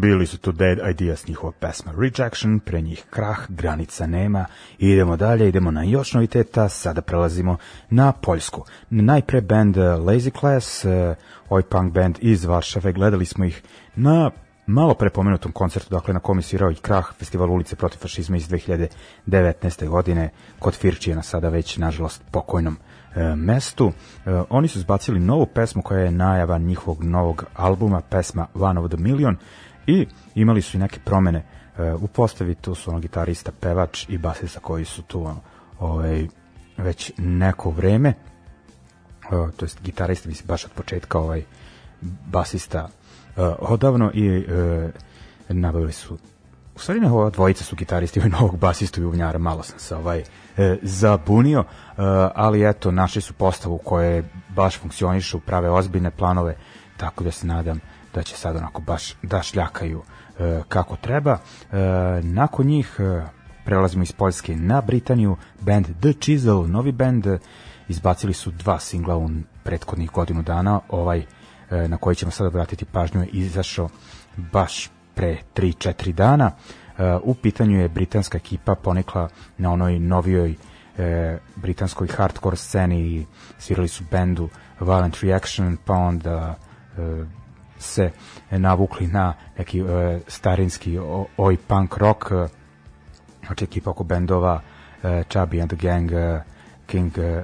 Bili 0.00 0.26
su 0.26 0.38
to 0.38 0.52
Dead 0.52 0.78
Ideas, 0.90 1.28
njihova 1.28 1.52
pesma 1.60 1.92
Rejection, 1.98 2.60
pre 2.60 2.80
njih 2.80 3.04
krah, 3.10 3.38
granica 3.48 4.06
nema. 4.06 4.44
Idemo 4.78 5.16
dalje, 5.16 5.48
idemo 5.48 5.70
na 5.70 5.82
još 5.82 6.12
noviteta, 6.12 6.68
sada 6.68 7.02
prelazimo 7.02 7.56
na 7.90 8.12
Poljsku. 8.12 8.64
Najpre 8.90 9.40
band 9.40 9.76
eh, 9.76 9.80
Lazy 9.80 10.40
Class, 10.40 10.84
eh, 10.84 11.14
ovaj 11.48 11.62
punk 11.62 11.92
band 11.92 12.18
iz 12.20 12.44
Varšave, 12.44 12.92
gledali 12.92 13.24
smo 13.24 13.44
ih 13.44 13.62
na 13.96 14.30
malo 14.66 14.94
pre 14.94 15.10
pomenutom 15.10 15.52
koncertu, 15.52 15.90
dakle 15.90 16.14
na 16.14 16.20
kom 16.20 16.38
je 16.38 16.42
svirao 16.42 16.70
i 16.70 16.74
krah 16.74 17.12
festival 17.18 17.50
ulice 17.50 17.76
protiv 17.76 17.98
fašizma 17.98 18.36
iz 18.36 18.48
2019. 18.48 19.88
godine 19.88 20.30
kod 20.58 20.74
Firčijena, 20.74 21.22
sada 21.22 21.48
već 21.48 21.76
nažalost 21.76 22.22
pokojnom 22.30 22.76
e, 23.14 23.34
mestu. 23.36 23.92
Oni 24.50 24.68
su 24.68 24.80
zbacili 24.80 25.20
novu 25.20 25.46
pesmu 25.46 25.82
koja 25.82 26.00
je 26.00 26.10
najava 26.10 26.58
njihovog 26.58 27.04
novog 27.04 27.44
albuma, 27.54 28.00
pesma 28.00 28.46
One 28.54 28.80
of 28.80 28.90
the 28.90 28.96
Million 29.02 29.36
i 29.88 30.06
imali 30.34 30.62
su 30.62 30.76
i 30.76 30.80
neke 30.80 31.00
promene 31.04 31.38
e, 31.78 31.92
u 31.92 32.06
postavi, 32.06 32.54
tu 32.54 32.74
su 32.74 32.90
ono 32.90 33.00
gitarista, 33.00 33.52
pevač 33.60 34.08
i 34.08 34.18
basista 34.18 34.60
koji 34.60 34.84
su 34.84 35.02
tu 35.02 35.20
ono, 35.24 35.40
ovaj, 35.78 36.26
već 36.76 37.12
neko 37.18 37.70
vreme, 37.70 38.14
uh, 39.32 39.50
to 39.56 39.64
jest 39.64 39.82
gitarista, 39.82 40.28
mislim, 40.28 40.46
baš 40.46 40.64
od 40.64 40.70
početka 40.70 41.18
ovaj 41.18 41.44
basista 42.26 42.88
uh, 43.36 43.44
odavno 43.58 44.10
i 44.14 44.44
nabavili 45.48 45.92
su 45.92 46.18
u 46.78 46.80
stvari 46.80 47.00
ne, 47.00 47.10
ova 47.10 47.30
dvojica 47.30 47.64
su 47.64 47.76
gitaristi 47.76 48.20
ovaj 48.20 48.30
novog 48.30 48.58
basistu 48.58 49.00
i 49.00 49.04
uvnjara, 49.04 49.38
malo 49.38 49.62
sam 49.62 49.78
se 49.78 49.96
ovaj 49.96 50.22
e, 50.56 50.76
zabunio, 50.82 51.60
e, 51.60 51.64
ali 52.34 52.68
eto, 52.68 52.90
našli 52.90 53.22
su 53.22 53.32
postavu 53.32 53.78
koje 53.78 54.24
baš 54.48 54.78
funkcionišu, 54.78 55.40
prave 55.40 55.70
ozbiljne 55.70 56.10
planove, 56.10 56.56
tako 56.96 57.24
da 57.24 57.30
se 57.30 57.46
nadam 57.46 57.80
da 58.18 58.22
će 58.22 58.36
sad 58.36 58.56
onako 58.56 58.82
baš 58.82 59.14
da 59.22 59.42
šljakaju 59.42 60.02
e, 60.38 60.62
kako 60.68 60.96
treba. 60.96 61.32
E, 61.32 61.76
nakon 62.22 62.66
njih 62.66 62.96
e, 62.98 63.22
prelazimo 63.64 64.02
iz 64.02 64.12
Poljske 64.12 64.56
na 64.56 64.80
Britaniju, 64.80 65.36
band 65.60 65.86
The 66.00 66.12
Chisel, 66.12 66.66
novi 66.70 66.92
band, 66.92 67.26
izbacili 67.88 68.32
su 68.32 68.50
dva 68.50 68.78
singla 68.80 69.16
u 69.16 69.30
prethodnih 69.64 70.10
godinu 70.10 70.42
dana, 70.42 70.80
ovaj 70.88 71.18
e, 71.18 71.88
na 71.88 71.96
koji 71.96 72.16
ćemo 72.16 72.30
sada 72.30 72.48
vratiti 72.48 72.84
pažnju 72.84 73.20
je 73.20 73.28
izašao 73.32 73.88
baš 74.36 74.90
pre 75.14 75.36
3-4 75.54 76.12
dana. 76.12 76.50
E, 76.50 77.14
u 77.22 77.34
pitanju 77.34 77.80
je 77.80 77.88
britanska 77.88 78.38
ekipa 78.38 78.74
ponikla 78.74 79.28
na 79.58 79.72
onoj 79.72 79.98
novijoj 79.98 80.54
e, 80.98 81.38
britanskoj 81.56 82.08
hardcore 82.08 82.56
sceni 82.56 83.00
i 83.00 83.26
svirali 83.58 83.88
su 83.88 84.04
bendu 84.10 84.48
Violent 84.80 85.20
Reaction, 85.20 85.76
pa 85.84 85.94
onda 85.94 86.54
e, 86.98 87.37
se 87.78 88.10
navukli 88.50 89.06
na 89.06 89.34
neki 89.58 89.80
e, 89.80 90.20
starinski 90.26 90.98
oj 91.36 91.56
punk 91.56 91.96
rock 91.96 92.30
e, 92.30 92.48
znači 93.46 93.64
ekipa 93.64 93.90
oko 93.90 94.04
bendova 94.04 94.60
e, 95.02 95.24
Chubby 95.28 95.62
and 95.62 95.70
the 95.70 95.88
Gang 95.88 96.12
e, 96.12 96.42
King, 96.86 97.18
e, 97.18 97.42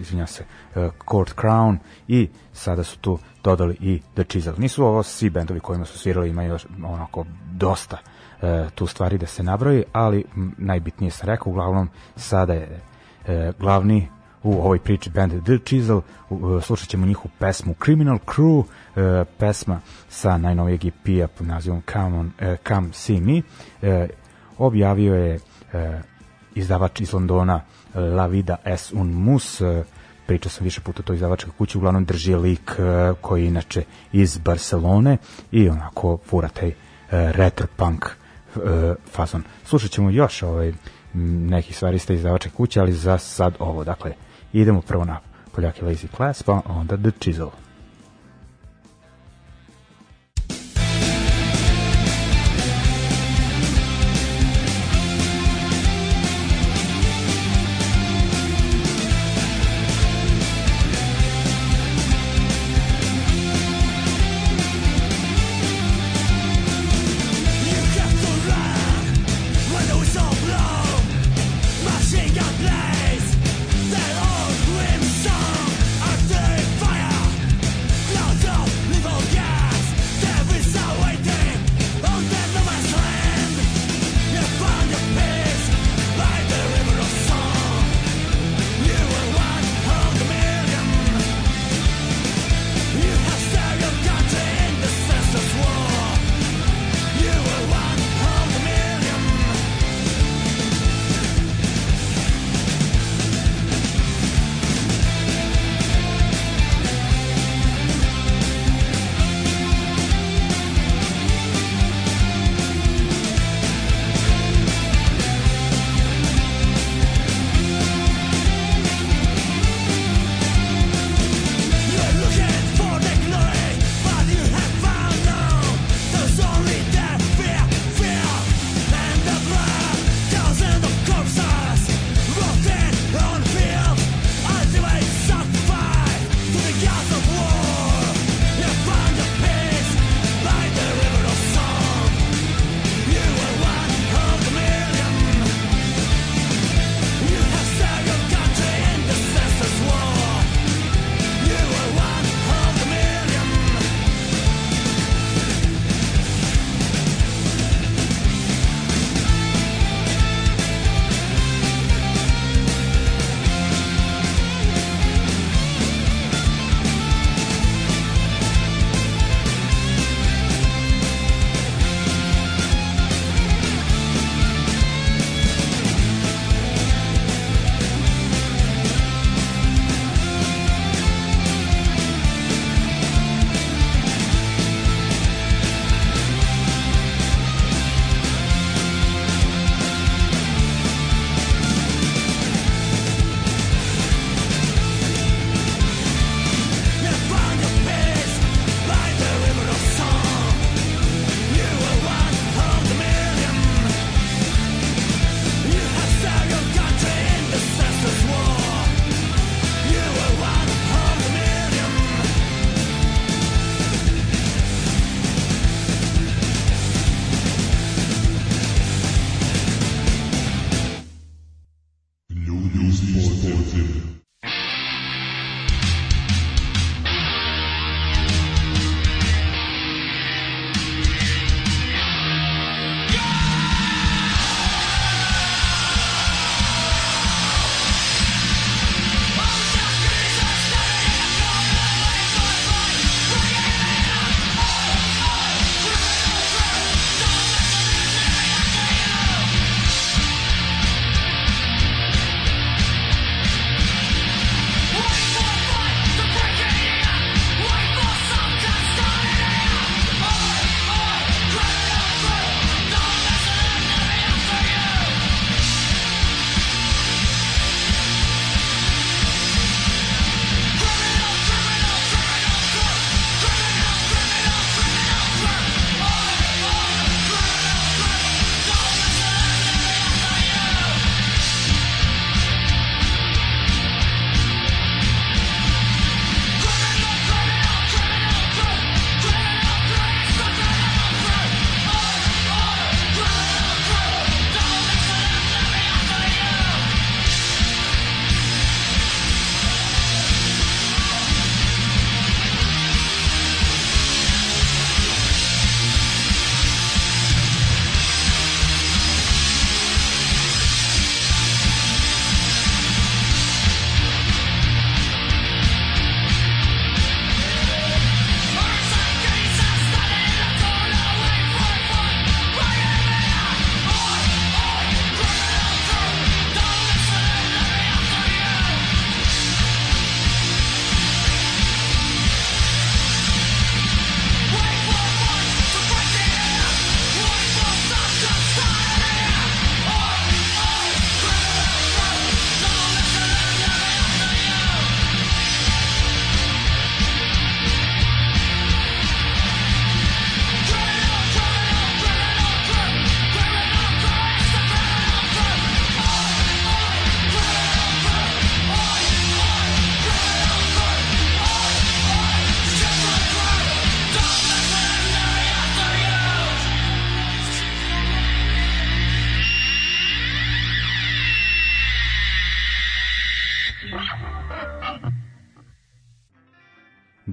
izvinja 0.00 0.26
se, 0.26 0.44
e, 0.76 0.90
Court 1.10 1.34
Crown 1.34 1.78
i 2.08 2.28
sada 2.52 2.84
su 2.84 2.98
tu 2.98 3.18
dodali 3.44 3.76
i 3.80 4.00
The 4.14 4.24
Chisel. 4.24 4.54
Nisu 4.58 4.84
ovo 4.84 5.02
svi 5.02 5.30
bendovi 5.30 5.60
kojima 5.60 5.84
su 5.84 5.98
svirali, 5.98 6.30
imaju 6.30 6.48
još 6.48 6.66
onako 6.84 7.24
dosta 7.52 7.98
e, 8.42 8.66
tu 8.74 8.86
stvari 8.86 9.18
da 9.18 9.26
se 9.26 9.42
nabroji, 9.42 9.84
ali 9.92 10.24
m, 10.36 10.54
najbitnije 10.58 11.10
sam 11.10 11.28
rekao, 11.28 11.50
uglavnom 11.50 11.88
sada 12.16 12.52
je 12.52 12.80
e, 13.26 13.52
glavni 13.58 14.08
u 14.42 14.52
ovoj 14.52 14.78
priči 14.78 15.10
band 15.10 15.44
The 15.44 15.58
Chisel, 15.64 16.00
slušat 16.62 16.88
ćemo 16.88 17.06
njihovu 17.06 17.30
pesmu 17.38 17.74
Criminal 17.84 18.18
Crew, 18.26 18.64
e, 18.96 19.24
pesma 19.38 19.80
sa 20.08 20.38
najnovijeg 20.38 20.84
EP-a 20.84 21.28
pod 21.28 21.46
nazivom 21.46 21.82
Come, 21.92 22.18
on, 22.18 22.32
e, 22.38 22.56
Come 22.68 22.88
See 22.92 23.20
Me, 23.20 23.42
e, 23.82 24.08
objavio 24.58 25.14
je 25.14 25.38
izdavač 26.54 27.00
iz 27.00 27.12
Londona 27.12 27.60
La 27.94 28.26
Vida 28.26 28.56
es 28.64 28.92
un 28.92 29.08
Mus, 29.12 29.62
pričao 30.26 30.50
sam 30.50 30.64
više 30.64 30.80
puta 30.80 31.00
o 31.00 31.02
toj 31.02 31.16
izdavačkoj 31.16 31.52
kući, 31.58 31.78
uglavnom 31.78 32.04
drži 32.04 32.34
lik 32.34 32.76
koji 33.20 33.42
je 33.42 33.48
inače 33.48 33.82
iz 34.12 34.38
Barcelone 34.38 35.16
i 35.52 35.68
onako 35.68 36.18
fura 36.26 36.48
taj 36.48 36.72
retro 37.10 37.66
punk 37.76 38.06
fazon. 39.12 39.42
Slušat 39.64 39.90
ćemo 39.90 40.10
još 40.10 40.42
ovaj, 40.42 40.72
nekih 41.14 41.76
stvari 41.76 41.96
iz 41.96 42.06
te 42.06 42.14
izdavačke 42.14 42.50
kuće, 42.50 42.80
ali 42.80 42.92
za 42.92 43.18
sad 43.18 43.54
ovo, 43.58 43.84
dakle, 43.84 44.12
idemo 44.52 44.80
prvo 44.80 45.04
na 45.04 45.18
Poljake 45.54 45.84
Lazy 45.84 46.06
Class, 46.16 46.42
pa 46.42 46.62
onda 46.66 46.96
The 46.96 47.10
Chisel. 47.18 47.48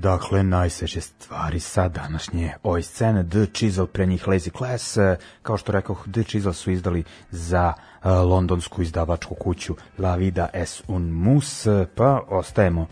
Dakle, 0.07 0.43
najsveže 0.43 1.01
stvari 1.01 1.59
sa 1.59 1.87
današnje 1.87 2.53
ove 2.63 2.81
scene, 2.81 3.29
The 3.29 3.45
Chisel, 3.53 3.87
pre 3.87 4.05
njih 4.05 4.27
Lazy 4.27 4.57
Class, 4.57 4.97
kao 5.41 5.57
što 5.57 5.71
rekao, 5.71 5.95
The 6.11 6.23
Chisel 6.23 6.53
su 6.53 6.71
izdali 6.71 7.03
za 7.31 7.73
e, 8.03 8.09
londonsku 8.09 8.81
izdavačku 8.81 9.35
kuću 9.35 9.75
La 9.97 10.15
Vida 10.15 10.47
es 10.53 10.83
un 10.87 11.11
Mus, 11.11 11.67
pa 11.95 12.21
ostajemo 12.27 12.81
e, 12.81 12.89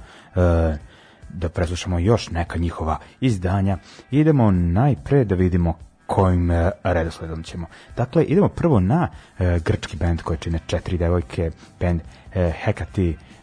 da 1.30 1.50
preslušamo 1.50 2.00
još 2.00 2.30
neka 2.30 2.58
njihova 2.58 2.98
izdanja. 3.20 3.78
Idemo 4.12 4.52
najpre 4.52 5.26
da 5.26 5.36
vidimo 5.36 5.78
kojim 6.06 6.52
e, 6.52 6.72
redosledom 6.84 7.44
ćemo. 7.44 7.68
Dakle, 7.98 8.24
idemo 8.24 8.50
prvo 8.50 8.80
na 8.80 9.10
grčki 9.40 9.98
band 9.98 10.22
koji 10.22 10.38
čine 10.38 10.60
četiri 10.68 10.98
devojke, 10.98 11.52
band 11.80 12.02
Hekati 12.64 13.10
e, 13.10 13.35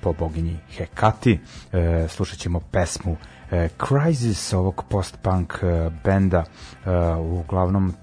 po 0.00 0.12
boginji 0.12 0.56
Hekati. 0.76 1.38
E, 1.72 2.06
slušat 2.08 2.38
ćemo 2.38 2.60
pesmu 2.60 3.16
e, 3.50 3.68
Crisis 3.88 4.52
ovog 4.52 4.84
post-punk 4.88 5.54
e, 5.62 5.90
benda, 6.04 6.44
e, 6.86 6.90
uglavnom 7.16 7.94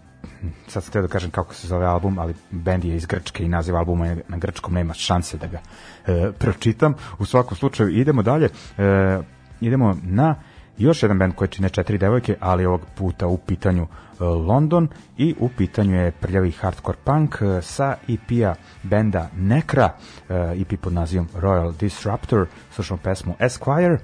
sad 0.68 0.84
sam 0.84 0.92
teo 0.92 1.02
da 1.02 1.08
kažem 1.08 1.32
kako 1.32 1.54
se 1.54 1.68
zove 1.68 1.86
album, 1.86 2.20
ali 2.20 2.36
bend 2.52 2.86
je 2.86 2.96
iz 2.96 3.06
Grčke 3.06 3.44
i 3.44 3.48
naziv 3.48 3.76
albuma 3.76 4.08
je 4.08 4.22
na 4.28 4.38
grčkom, 4.38 4.74
nema 4.74 4.94
šanse 4.94 5.38
da 5.38 5.48
ga 5.48 5.60
e, 6.08 6.32
pročitam. 6.40 6.94
U 7.20 7.26
svakom 7.26 7.58
slučaju 7.58 7.90
idemo 7.90 8.22
dalje, 8.22 8.50
e, 8.78 9.20
idemo 9.62 9.98
na 10.04 10.36
još 10.78 11.04
jedan 11.04 11.20
band 11.20 11.36
koji 11.36 11.48
čine 11.48 11.70
četiri 11.70 11.98
devojke, 11.98 12.36
ali 12.40 12.66
ovog 12.66 12.82
puta 12.96 13.28
u 13.28 13.38
pitanju 13.38 13.84
e, 13.84 14.24
London 14.24 14.88
i 15.18 15.36
u 15.40 15.50
pitanju 15.50 15.96
je 15.96 16.12
prljavi 16.12 16.52
hardcore 16.52 16.98
punk 17.04 17.36
e, 17.42 17.62
sa 17.62 17.96
EP-a 18.08 18.56
benda 18.84 19.30
Nekra, 19.36 19.90
e, 20.30 20.62
EP 20.62 20.80
pod 20.82 20.94
nazivom 20.94 21.28
Royal 21.36 21.74
Disruptor, 21.80 22.48
slušamo 22.72 23.00
pesmu 23.04 23.36
Esquire, 23.40 23.98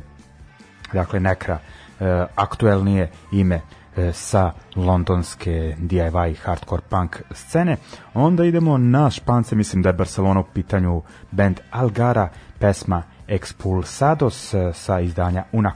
dakle 0.93 1.19
Nekra 1.19 1.59
e, 1.99 2.25
aktuelnije 2.35 3.11
ime 3.31 3.61
e, 3.95 4.11
sa 4.13 4.51
londonske 4.75 5.75
DIY 5.79 6.35
hardcore 6.43 6.81
punk 6.89 7.21
scene. 7.31 7.77
Onda 8.13 8.45
idemo 8.45 8.77
na 8.77 9.09
Špance, 9.09 9.55
mislim 9.55 9.81
da 9.81 9.89
je 9.89 9.93
Barcelona 9.93 10.39
u 10.39 10.45
pitanju 10.53 11.01
band 11.31 11.59
Algara, 11.71 12.29
pesma 12.59 13.03
Expulsados 13.27 14.53
e, 14.53 14.73
sa 14.73 14.99
izdanja 14.99 15.43
Una 15.51 15.71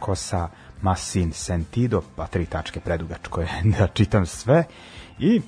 Cosa 0.78 0.82
Masin 0.82 1.32
Sentido, 1.32 2.02
pa 2.16 2.28
tri 2.28 2.46
tačke 2.46 2.80
predugačko 2.80 3.42
je 3.42 3.48
da 3.80 3.88
čitam 3.88 4.26
sve. 4.26 4.64
I 5.20 5.36
e, 5.36 5.42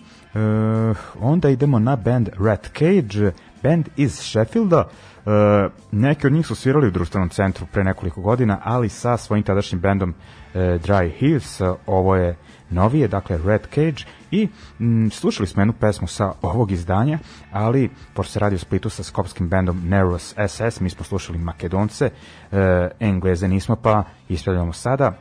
onda 1.20 1.50
idemo 1.50 1.80
na 1.80 1.96
band 1.96 2.30
Rat 2.40 2.70
Cage, 2.78 3.32
band 3.64 3.90
iz 3.98 4.20
Sheffielda. 4.20 4.90
E, 5.26 5.70
neki 5.92 6.28
od 6.28 6.34
njih 6.34 6.48
su 6.48 6.56
svirali 6.56 6.88
u 6.88 6.92
društvenom 6.92 7.30
centru 7.30 7.66
pre 7.72 7.84
nekoliko 7.84 8.22
godina, 8.22 8.60
ali 8.64 8.90
sa 8.90 9.18
svojim 9.18 9.44
tadašnjim 9.44 9.82
bendom 9.82 10.14
e, 10.54 10.60
Dry 10.60 11.12
Heels, 11.20 11.62
e, 11.62 11.74
ovo 11.86 12.16
je 12.16 12.36
novije, 12.70 13.08
dakle 13.08 13.40
Red 13.46 13.62
Cage 13.62 14.04
i 14.32 14.48
m, 14.80 15.12
slušali 15.12 15.48
smo 15.48 15.62
jednu 15.62 15.74
pesmu 15.74 16.08
sa 16.08 16.34
ovog 16.42 16.72
izdanja, 16.72 17.20
ali 17.52 17.90
pošto 18.14 18.34
se 18.34 18.40
radi 18.40 18.56
o 18.56 18.60
Splitu 18.60 18.90
sa 18.90 19.04
skopskim 19.04 19.50
bendom 19.50 19.82
Neros 19.88 20.36
SS, 20.48 20.80
mi 20.80 20.90
smo 20.90 21.06
slušali 21.06 21.38
Makedonce, 21.38 22.10
e, 22.52 22.90
Engleze 23.00 23.48
nismo, 23.48 23.76
pa 23.76 24.04
ispravljamo 24.30 24.74
sada. 24.74 25.14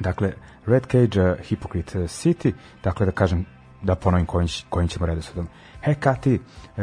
Dakle, 0.00 0.32
Red 0.66 0.86
Cage, 0.86 1.20
uh, 1.20 1.38
Hypocrite 1.50 2.08
City, 2.08 2.52
dakle 2.82 3.06
da 3.06 3.12
kažem, 3.12 3.44
da 3.82 3.94
ponovim 3.94 4.26
kojim, 4.26 4.48
kojim 4.68 4.88
ćemo 4.88 5.06
redosledom. 5.06 5.48
Hekati, 5.84 6.40
e, 6.76 6.82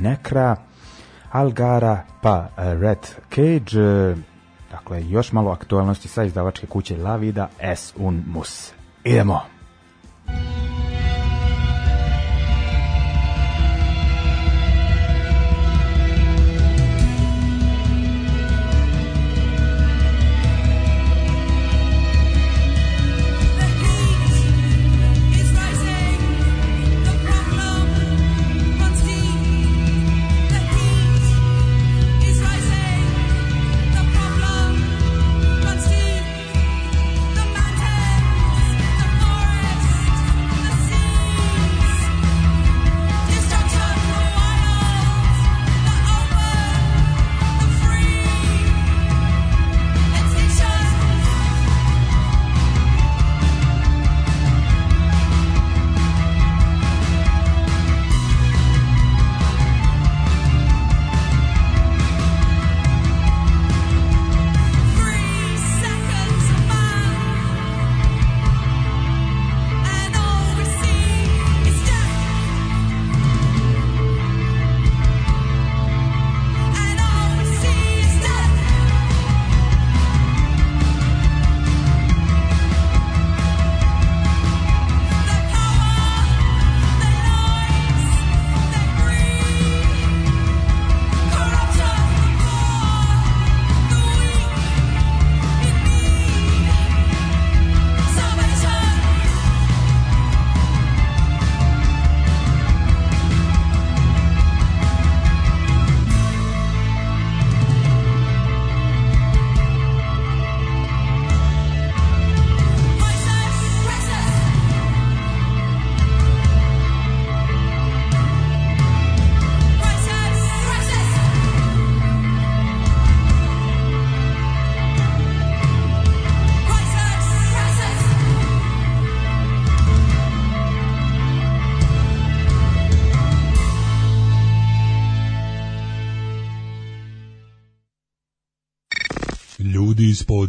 Nekra, 0.00 0.56
Algara, 1.30 2.04
pa 2.22 2.48
Red 2.56 3.06
Cage, 3.34 4.14
dakle 4.70 5.08
još 5.08 5.32
malo 5.32 5.50
aktualnosti 5.50 6.08
sa 6.08 6.24
izdavačke 6.24 6.66
kuće 6.66 6.96
La 6.96 7.16
Vida 7.16 7.48
es 7.60 7.94
un 7.96 8.24
mus. 8.26 8.79
Idemo! 9.04 9.42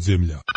Podzemlja. 0.01 0.50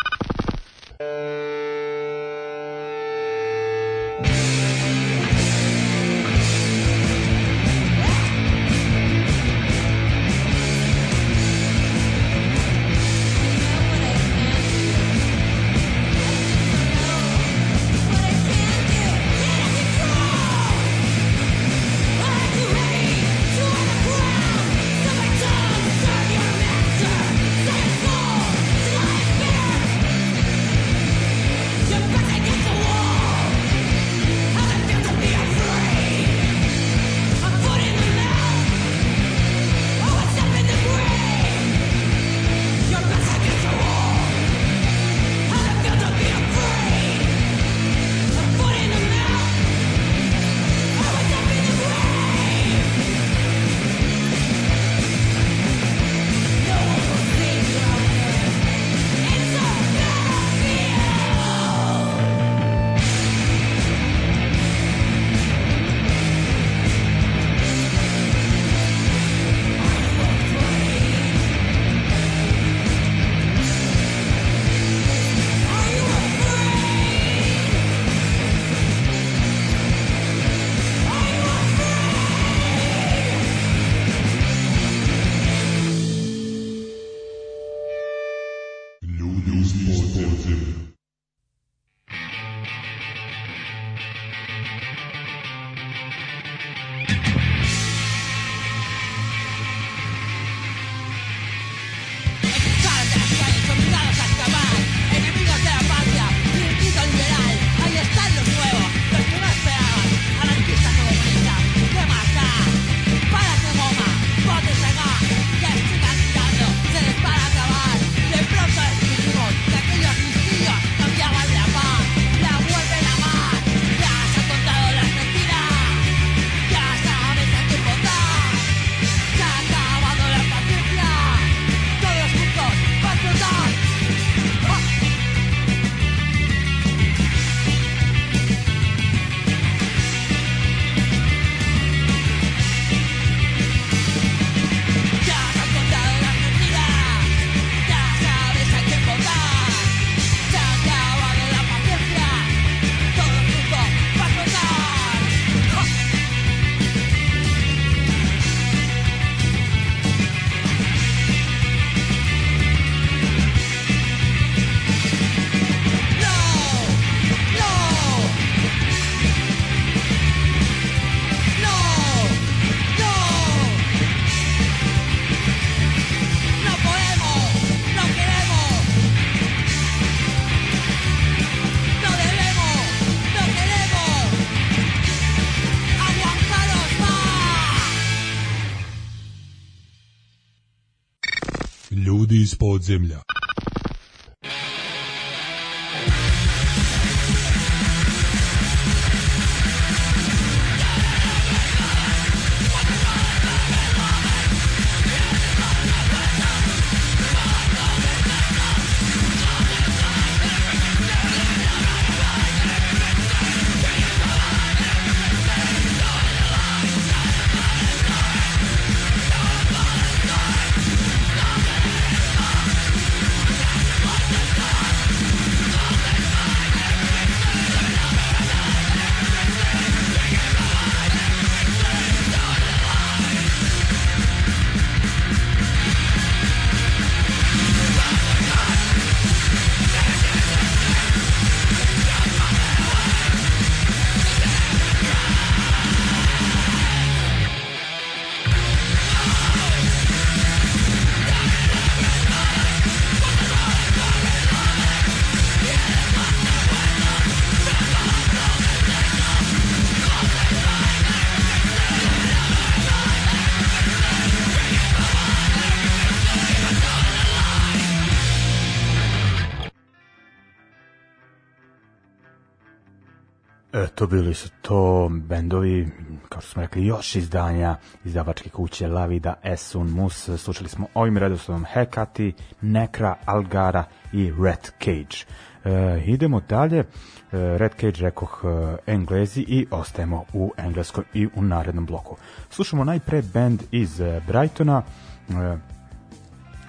Eto, 273.85 274.07
bili 274.07 274.33
su 274.33 274.49
to 274.61 275.09
bendovi, 275.11 275.87
kao 276.29 276.41
što 276.41 276.51
smo 276.51 276.61
rekli, 276.61 276.85
još 276.85 277.15
izdanja 277.15 277.77
izdavačke 278.05 278.49
kuće 278.49 278.87
Lavida 278.87 279.33
Esun 279.43 279.89
Mus. 279.89 280.29
Slušali 280.37 280.69
smo 280.69 280.87
ovim 280.93 281.17
redoslovom 281.17 281.65
Hekati, 281.73 282.33
Nekra, 282.61 283.15
Algara 283.25 283.83
i 284.13 284.33
Red 284.43 284.71
Cage. 284.79 285.17
E, 285.63 286.01
idemo 286.05 286.41
dalje. 286.49 286.79
E, 286.79 286.85
Red 287.31 287.71
Cage 287.71 288.01
rekoh 288.01 288.43
e, 288.43 288.91
Englezi 288.91 289.41
i 289.41 289.67
ostajemo 289.71 290.25
u 290.33 290.51
engleskom 290.57 291.03
i 291.13 291.27
u 291.35 291.41
narednom 291.41 291.85
bloku. 291.85 292.17
Slušamo 292.49 292.83
najpre 292.83 293.21
band 293.33 293.63
iz 293.71 294.01
e, 294.01 294.21
Brightona. 294.27 294.81
E, 295.29 295.57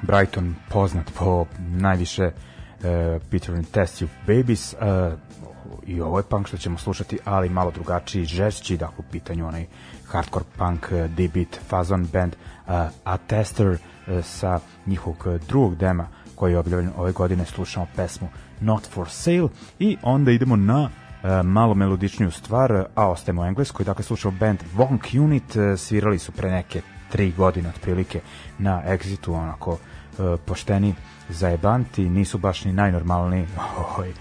Brighton 0.02 0.54
poznat 0.68 1.12
po 1.18 1.46
najviše 1.58 2.22
e, 2.22 2.32
Peter 3.30 3.54
and 3.54 3.66
You 3.74 4.06
Babies, 4.26 4.72
e, 4.72 4.76
i 5.86 6.00
ovo 6.00 6.18
je 6.18 6.22
punk 6.22 6.46
što 6.46 6.56
ćemo 6.56 6.78
slušati, 6.78 7.18
ali 7.24 7.48
malo 7.48 7.70
drugačiji, 7.70 8.24
žešći, 8.24 8.76
dakle 8.76 8.96
u 8.98 9.10
pitanju 9.12 9.48
onaj 9.48 9.66
hardcore 10.06 10.44
punk, 10.58 10.86
uh, 10.92 11.10
D-beat, 11.10 11.58
fazon 11.68 12.06
band, 12.12 12.36
uh, 12.66 12.72
a 13.04 13.16
Tester 13.16 13.68
uh, 13.68 14.24
sa 14.24 14.60
njihovog 14.86 15.26
drugog 15.48 15.76
dema 15.76 16.08
koji 16.34 16.52
je 16.52 16.58
objavljen 16.58 16.92
ove 16.96 17.12
godine, 17.12 17.44
slušamo 17.44 17.86
pesmu 17.96 18.28
Not 18.60 18.86
For 18.86 19.10
Sale 19.10 19.48
i 19.78 19.96
onda 20.02 20.30
idemo 20.30 20.56
na 20.56 20.90
malo 21.44 21.74
melodičniju 21.74 22.30
stvar, 22.30 22.84
a 22.94 23.08
ostajemo 23.08 23.42
u 23.42 23.44
engleskoj, 23.44 23.84
dakle 23.84 24.04
slušamo 24.04 24.36
band 24.40 24.58
Wonk 24.76 25.20
Unit, 25.24 25.56
svirali 25.76 26.18
su 26.18 26.32
pre 26.32 26.50
neke 26.50 26.82
tri 27.12 27.32
godine 27.32 27.68
otprilike 27.68 28.20
na 28.58 28.82
Exitu, 28.86 29.34
onako 29.34 29.70
uh, 29.70 29.78
pošteni 30.46 30.94
zajebanti, 31.28 32.08
nisu 32.08 32.38
baš 32.38 32.64
ni 32.64 32.72
najnormalniji 32.72 33.46
ovaj, 33.88 34.12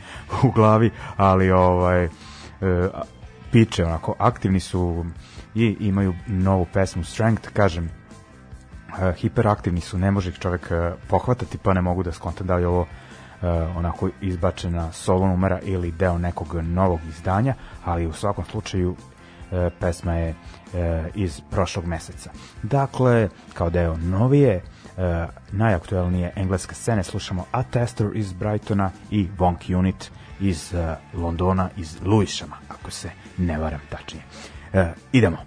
u 0.43 0.51
glavi, 0.51 0.91
ali 1.17 1.51
ovaj 1.51 2.03
e, 2.05 2.09
piče 3.51 3.85
onako 3.85 4.15
aktivni 4.19 4.59
su 4.59 5.05
i 5.55 5.77
imaju 5.79 6.13
novu 6.27 6.65
pesmu 6.73 7.03
Strength, 7.03 7.49
kažem 7.53 7.85
e, 7.85 9.13
hiperaktivni 9.13 9.81
su, 9.81 9.97
ne 9.97 10.11
može 10.11 10.29
ih 10.29 10.39
čovek 10.39 10.71
e, 10.71 10.91
pohvatati, 11.07 11.57
pa 11.57 11.73
ne 11.73 11.81
mogu 11.81 12.03
da 12.03 12.11
skontam 12.11 12.47
da 12.47 12.55
li 12.55 12.65
ovo 12.65 12.85
e, 13.41 13.47
onako 13.51 14.09
izbačena 14.21 14.91
solo 14.91 15.27
numera 15.27 15.59
ili 15.63 15.91
deo 15.91 16.17
nekog 16.17 16.55
novog 16.55 16.99
izdanja, 17.09 17.55
ali 17.85 18.07
u 18.07 18.13
svakom 18.13 18.45
slučaju 18.45 18.95
e, 19.51 19.69
pesma 19.79 20.13
je 20.13 20.29
e, 20.73 21.09
iz 21.15 21.41
prošlog 21.51 21.85
meseca. 21.85 22.31
Dakle, 22.63 23.29
kao 23.53 23.69
deo 23.69 23.97
novije, 23.97 24.53
e, 24.55 24.61
najaktuelnije 25.51 26.31
engleske 26.35 26.75
scene 26.75 27.03
slušamo 27.03 27.45
A 27.51 27.63
Tester 27.63 28.07
iz 28.13 28.33
Brightona 28.33 28.91
i 29.11 29.27
Wonk 29.37 29.77
Unit 29.77 30.11
iz 30.39 30.73
e, 30.73 30.95
Londona, 31.13 31.69
iz 31.77 31.97
Lewishama, 32.01 32.55
ako 32.69 32.91
se 32.91 33.09
ne 33.37 33.57
varam 33.57 33.79
tačnije. 33.89 34.23
E, 34.73 34.93
idemo. 35.11 35.37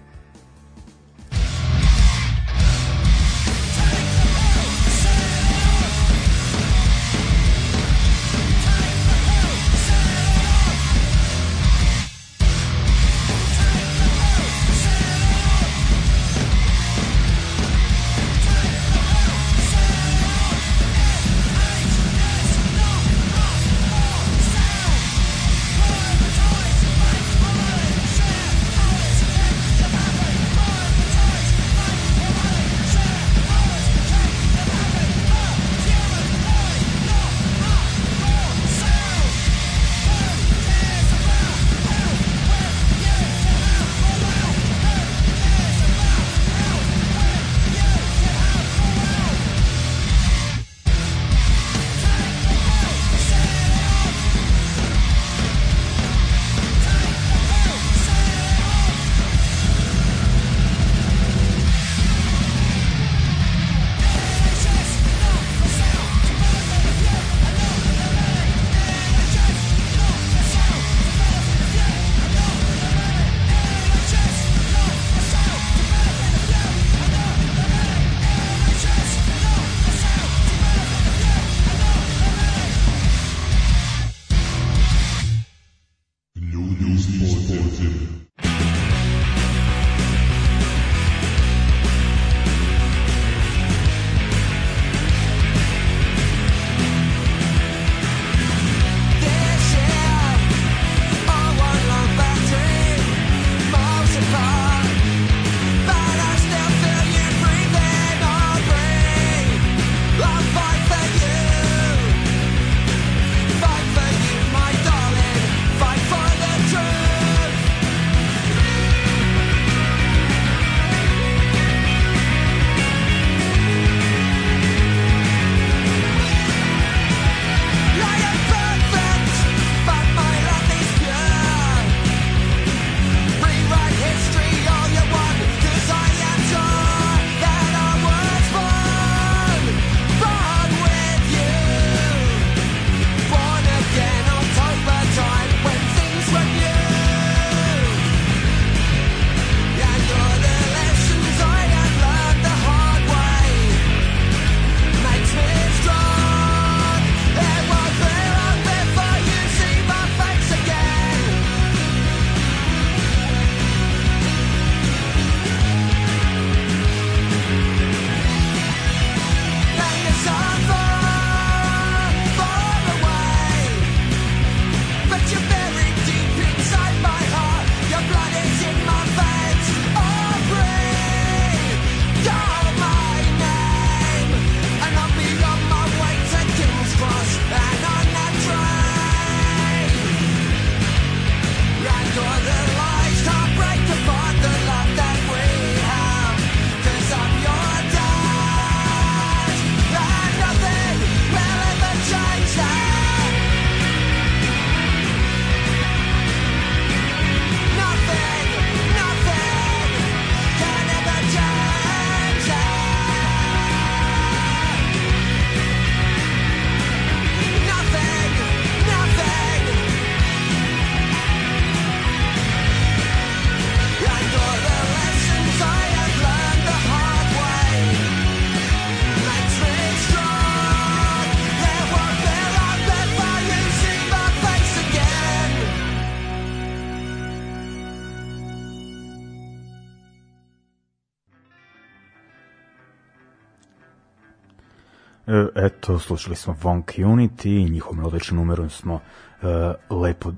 Eto, 245.89 245.99
slušali 245.99 246.35
smo 246.35 246.55
Vonk 246.61 246.91
Unity 246.97 247.67
i 247.67 247.69
njihov 247.69 247.95
melodičan 247.95 248.37
numerom 248.37 248.69
smo 248.69 248.99
e, 249.41 249.45
lepo 249.89 250.31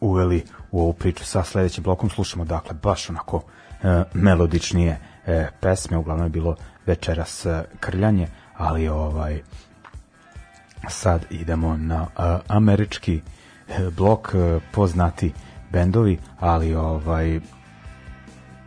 uveli 0.00 0.44
u 0.70 0.80
ovu 0.80 0.92
priču 0.92 1.24
sa 1.24 1.44
sledećim 1.44 1.84
blokom. 1.84 2.10
Slušamo, 2.10 2.44
dakle, 2.44 2.76
baš 2.82 3.10
onako 3.10 3.42
e, 3.82 4.02
melodičnije 4.14 4.98
e, 5.26 5.48
pesme, 5.60 5.96
uglavnom 5.96 6.26
je 6.26 6.30
bilo 6.30 6.56
večeras 6.86 7.46
e, 7.46 7.64
krljanje, 7.80 8.28
ali 8.56 8.88
ovaj 8.88 9.42
sad 10.88 11.26
idemo 11.30 11.76
na 11.76 12.06
a, 12.16 12.38
američki 12.48 13.20
e, 13.68 13.90
blok 13.96 14.34
e, 14.34 14.60
poznati 14.72 15.32
bendovi, 15.72 16.18
ali 16.38 16.74
ovaj 16.74 17.40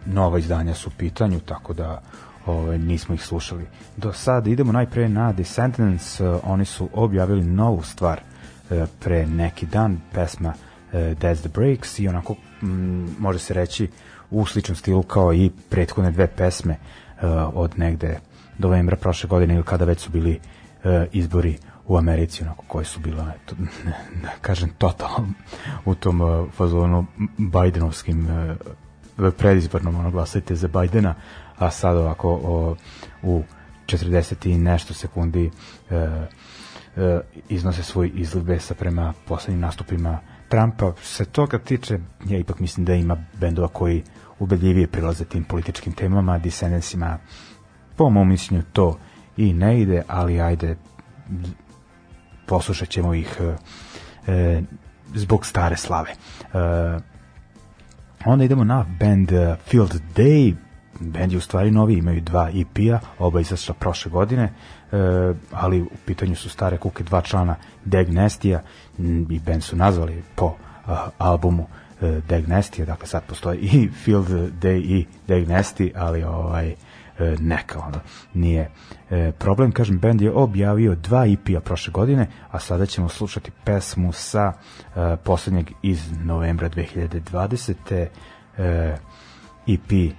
nova 0.05 0.39
izdanja 0.39 0.73
su 0.73 0.89
u 0.89 0.97
pitanju, 0.97 1.39
tako 1.39 1.73
da 1.73 2.01
ovaj, 2.45 2.77
nismo 2.77 3.15
ih 3.15 3.23
slušali. 3.23 3.65
Do 3.97 4.13
sada 4.13 4.49
idemo 4.49 4.71
najpre 4.71 5.09
na 5.09 5.31
Descendants, 5.31 6.19
eh, 6.19 6.39
oni 6.43 6.65
su 6.65 6.89
objavili 6.93 7.43
novu 7.43 7.83
stvar 7.83 8.21
eh, 8.69 8.85
pre 8.99 9.25
neki 9.25 9.65
dan, 9.65 9.99
pesma 10.13 10.53
That's 10.93 11.39
the 11.39 11.49
Breaks 11.49 11.99
i 11.99 12.07
onako 12.07 12.35
mm, 12.61 13.05
može 13.19 13.39
se 13.39 13.53
reći 13.53 13.87
u 14.31 14.45
sličnom 14.45 14.75
stilu 14.75 15.03
kao 15.03 15.33
i 15.33 15.51
prethodne 15.69 16.11
dve 16.11 16.27
pesme 16.27 16.73
eh, 16.73 17.27
od 17.53 17.79
negde 17.79 18.19
novembra 18.57 18.95
prošle 18.95 19.27
godine 19.27 19.55
ili 19.55 19.63
kada 19.63 19.85
već 19.85 19.99
su 19.99 20.11
bili 20.11 20.39
izbori 21.11 21.57
u 21.87 21.97
Americi, 21.97 22.43
onako 22.43 22.63
koji 22.67 22.85
su 22.85 22.99
bila, 22.99 23.33
eto, 23.43 23.55
da 24.23 24.29
kažem, 24.41 24.69
totalno 24.77 25.33
u 25.85 25.95
tom 25.95 26.21
uh, 26.21 26.51
fazonu 26.51 27.05
Bidenovskim 27.37 28.27
uh, 29.17 29.33
predizbornom, 29.37 29.95
ono, 29.95 30.11
glasajte 30.11 30.55
za 30.55 30.67
Bajdena, 30.67 31.15
a 31.57 31.69
sad 31.71 31.97
ovako 31.97 32.29
o, 32.43 32.75
u 33.23 33.43
40 33.85 34.49
i 34.49 34.57
nešto 34.57 34.93
sekundi 34.93 35.51
uh, 35.89 35.97
uh, 36.95 37.19
iznose 37.49 37.83
svoj 37.83 38.11
izliv 38.15 38.43
besa 38.43 38.73
prema 38.73 39.13
poslednjim 39.27 39.61
nastupima 39.61 40.19
Trumpa. 40.49 40.93
Se 41.01 41.25
toga 41.25 41.59
tiče, 41.59 41.99
ja 42.25 42.37
ipak 42.37 42.59
mislim 42.59 42.85
da 42.85 42.93
ima 42.93 43.17
bendova 43.39 43.67
koji 43.67 44.03
ubedljivije 44.39 44.87
prilaze 44.87 45.25
tim 45.25 45.43
političkim 45.43 45.93
temama, 45.93 46.37
Descendantsima, 46.37 47.17
po 47.95 48.09
mom 48.09 48.29
mišljenju 48.29 48.63
to 48.73 48.99
i 49.37 49.53
ne 49.53 49.81
ide, 49.81 50.03
ali 50.07 50.41
ajde, 50.41 50.77
poslušat 52.45 52.89
ćemo 52.89 53.13
ih 53.13 53.37
e, 53.39 53.55
e, 54.31 54.61
zbog 55.15 55.45
stare 55.45 55.77
slave. 55.77 56.09
E, 56.11 56.15
onda 58.25 58.43
idemo 58.43 58.63
na 58.63 58.85
band 58.99 59.31
e, 59.31 59.55
Field 59.65 60.01
Day, 60.15 60.55
band 61.11 61.31
je 61.31 61.37
u 61.37 61.41
stvari 61.41 61.71
novi, 61.71 61.93
imaju 61.93 62.21
dva 62.21 62.49
EP-a, 62.49 62.99
oba 63.19 63.39
izašla 63.39 63.75
prošle 63.79 64.11
godine, 64.11 64.43
e, 64.43 64.53
ali 65.51 65.81
u 65.81 65.89
pitanju 66.05 66.35
su 66.35 66.49
stare 66.49 66.77
kuke, 66.77 67.03
dva 67.03 67.21
člana 67.21 67.55
Dag 67.85 68.09
Nestija 68.09 68.61
i 69.29 69.39
band 69.39 69.63
su 69.63 69.75
nazvali 69.75 70.23
po 70.35 70.55
a, 70.85 71.09
albumu 71.17 71.67
e, 72.01 72.21
Dag 72.29 72.47
Nestija, 72.47 72.85
dakle 72.85 73.07
sad 73.07 73.23
postoji 73.23 73.59
i 73.59 73.89
Field 74.03 74.27
Day 74.61 74.77
i 74.77 75.05
Dag 75.27 75.47
Nesti, 75.47 75.91
ali 75.95 76.23
ovaj 76.23 76.69
e, 76.69 76.75
neka 77.39 77.79
ono 77.79 77.99
nije 78.33 78.69
e, 79.09 79.31
problem 79.39 79.71
kažem 79.71 79.99
bend 79.99 80.21
je 80.21 80.31
objavio 80.31 80.95
dva 80.95 81.25
EP-a 81.27 81.59
prošle 81.59 81.91
godine 81.91 82.27
a 82.51 82.59
sada 82.59 82.85
ćemo 82.85 83.09
slušati 83.09 83.51
pesmu 83.63 84.11
sa 84.11 84.53
e, 84.95 85.17
poslednjeg 85.23 85.71
iz 85.81 86.11
novembra 86.23 86.69
2020. 86.69 88.07
E, 88.57 88.97
EP 89.67 90.13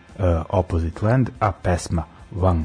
Opposite 0.48 1.06
Land 1.06 1.30
a 1.40 1.52
pesma 1.52 2.02
One, 2.40 2.64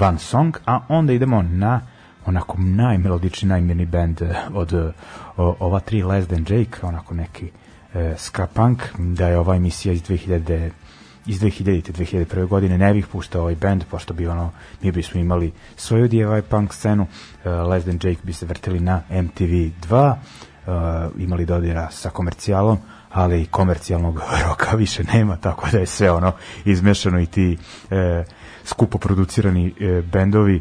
One 0.00 0.18
Song 0.18 0.56
a 0.66 0.80
onda 0.88 1.12
idemo 1.12 1.42
na 1.42 1.80
onako 2.26 2.56
najmelodični 2.58 3.48
najmirni 3.48 3.86
band 3.86 4.22
e, 4.22 4.34
od 4.54 4.92
ova 5.36 5.80
tri 5.80 6.02
Less 6.02 6.28
Than 6.28 6.46
Jake 6.48 6.86
onako 6.86 7.14
neki 7.14 7.50
e, 7.94 8.14
ska 8.18 8.46
punk 8.46 8.82
da 8.98 9.28
je 9.28 9.38
ova 9.38 9.56
emisija 9.56 9.92
iz 9.92 10.02
2000 10.02 10.70
iz 11.26 11.40
2000. 11.40 11.92
2001. 11.92 12.46
godine 12.46 12.78
ne 12.78 12.92
bih 12.92 13.06
puštao 13.06 13.42
ovaj 13.42 13.54
band, 13.54 13.84
pošto 13.90 14.14
bi 14.14 14.26
ono, 14.26 14.50
mi 14.82 14.92
bismo 14.92 15.20
imali 15.20 15.52
svoju 15.76 16.08
DIY 16.08 16.42
punk 16.42 16.74
scenu, 16.74 17.02
uh, 17.02 17.68
Less 17.68 17.86
Than 17.86 17.98
Jake 18.02 18.20
bi 18.22 18.32
se 18.32 18.46
vrteli 18.46 18.80
na 18.80 19.02
MTV 19.10 19.70
2, 19.88 20.14
uh, 20.66 21.22
imali 21.22 21.46
dodira 21.46 21.90
sa 21.90 22.10
komercijalom, 22.10 22.78
ali 23.12 23.46
komercijalnog 23.46 24.20
roka 24.48 24.76
više 24.76 25.04
nema, 25.04 25.36
tako 25.36 25.68
da 25.72 25.78
je 25.78 25.86
sve 25.86 26.10
ono 26.10 26.32
izmešano 26.64 27.20
i 27.20 27.26
ti 27.26 27.58
e, 27.90 28.24
skupo 28.64 28.98
producirani 28.98 29.74
e, 29.80 30.02
bendovi 30.02 30.56
e, 30.56 30.60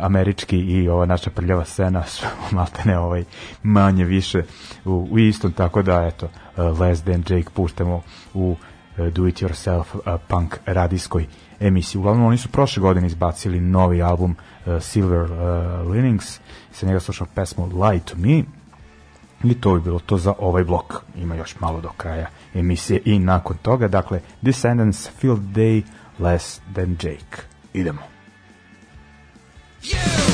američki 0.00 0.58
i 0.58 0.88
ova 0.88 1.06
naša 1.06 1.30
prljava 1.30 1.64
scena 1.64 2.06
su 2.06 2.26
maltene 2.56 2.98
ovaj 2.98 3.24
manje 3.62 4.04
više 4.04 4.42
u, 4.84 5.08
u 5.10 5.18
istom, 5.18 5.52
tako 5.52 5.82
da 5.82 6.06
eto 6.06 6.26
uh, 6.26 6.80
Less 6.80 7.02
Than 7.02 7.24
Jake 7.28 7.50
puštamo 7.54 8.02
u 8.34 8.56
uh, 8.98 9.06
do 9.08 9.26
it 9.26 9.42
yourself 9.42 9.84
uh, 9.94 10.20
punk 10.28 10.58
radijskoj 10.66 11.26
emisiji. 11.60 11.98
Uglavnom 11.98 12.26
oni 12.26 12.38
su 12.38 12.48
prošle 12.48 12.80
godine 12.80 13.06
izbacili 13.06 13.60
novi 13.60 14.02
album 14.02 14.36
Silver 14.80 15.30
Linings 15.90 16.40
sa 16.72 16.86
njega 16.86 17.00
slušao 17.00 17.26
pesmu 17.34 17.66
Lie 17.66 18.00
to 18.00 18.16
Me 18.16 18.42
i 19.44 19.54
to 19.54 19.74
bi 19.74 19.80
bilo 19.80 19.98
to 19.98 20.16
za 20.16 20.34
ovaj 20.38 20.64
blok. 20.64 20.94
Ima 21.16 21.34
još 21.34 21.60
malo 21.60 21.80
do 21.80 21.88
kraja 21.96 22.26
emisije 22.54 23.02
i 23.04 23.18
nakon 23.18 23.56
toga, 23.62 23.88
dakle 23.88 24.20
Descendants, 24.40 25.08
Field 25.18 25.40
Day, 25.40 25.82
Less 26.18 26.60
Than 26.74 26.96
Jake. 27.02 27.42
Idemo. 27.72 28.02
You 29.82 30.29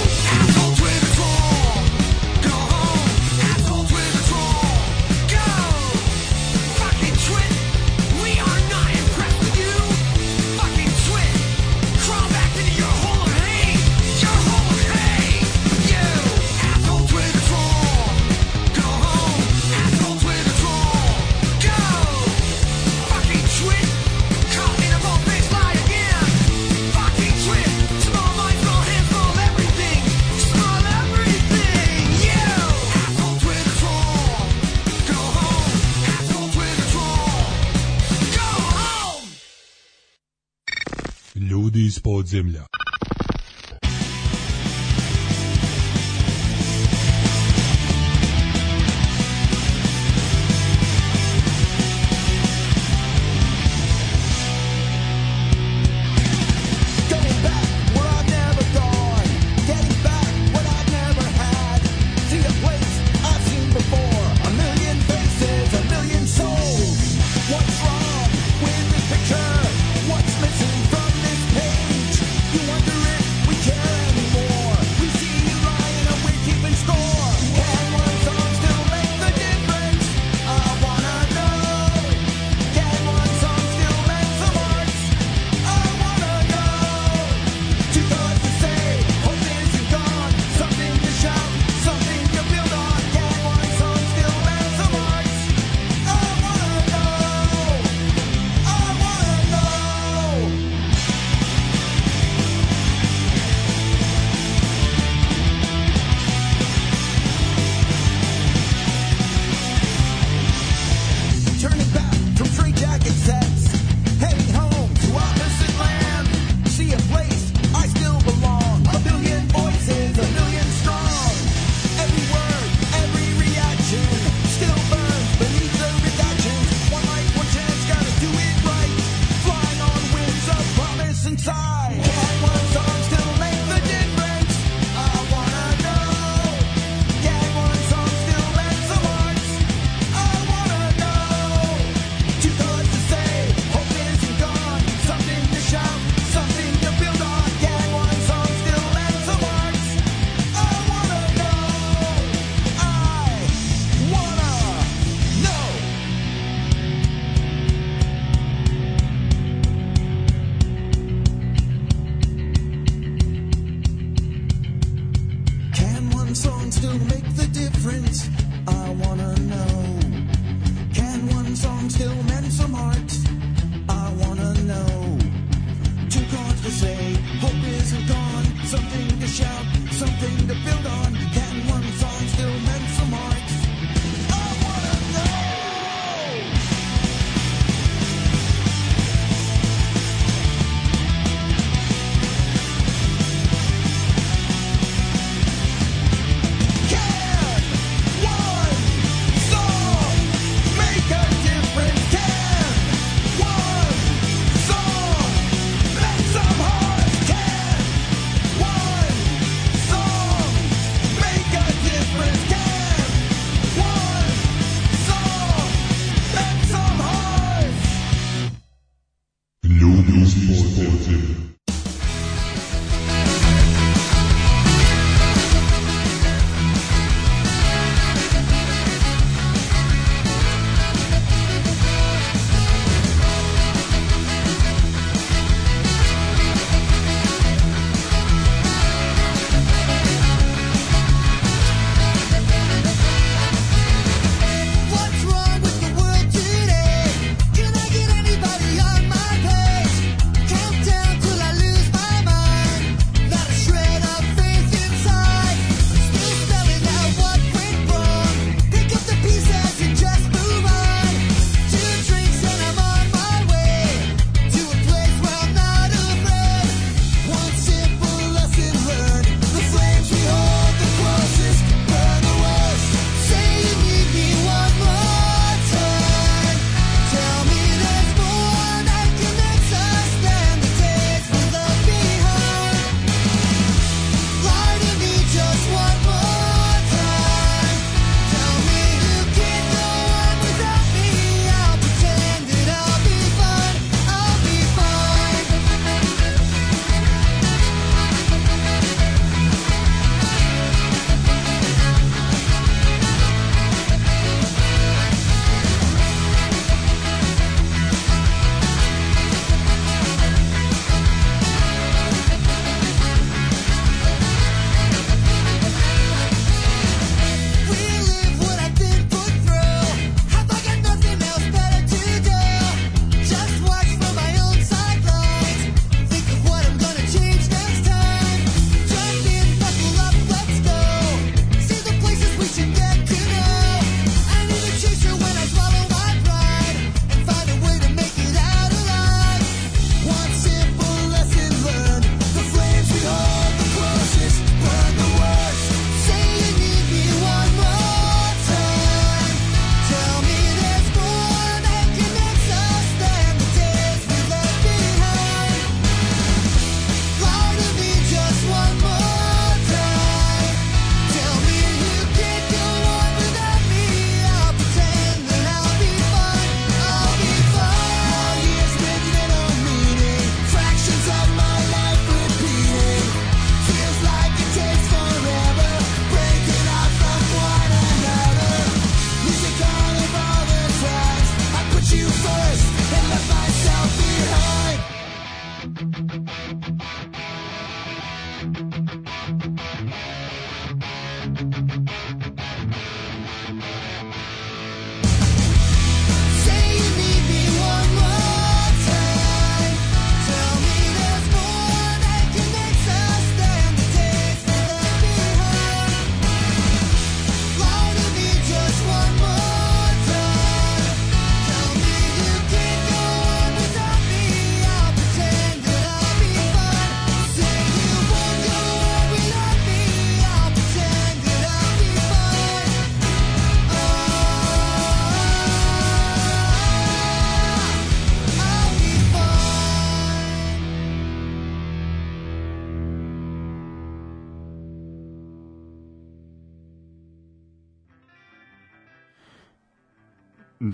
iz 42.37 42.66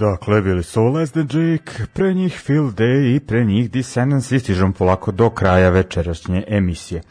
Dakle, 0.02 0.42
bili 0.42 0.62
su 0.62 0.84
Les 0.84 1.12
the 1.12 1.20
Jake, 1.20 1.86
pre 1.92 2.14
njih 2.14 2.42
Phil 2.44 2.62
Day 2.62 3.16
i 3.16 3.20
pre 3.20 3.44
njih 3.44 3.70
Descendants 3.70 4.32
i 4.32 4.40
stižemo 4.40 4.72
polako 4.72 5.12
do 5.12 5.30
kraja 5.30 5.70
večerašnje 5.70 6.44
emisije. 6.48 7.02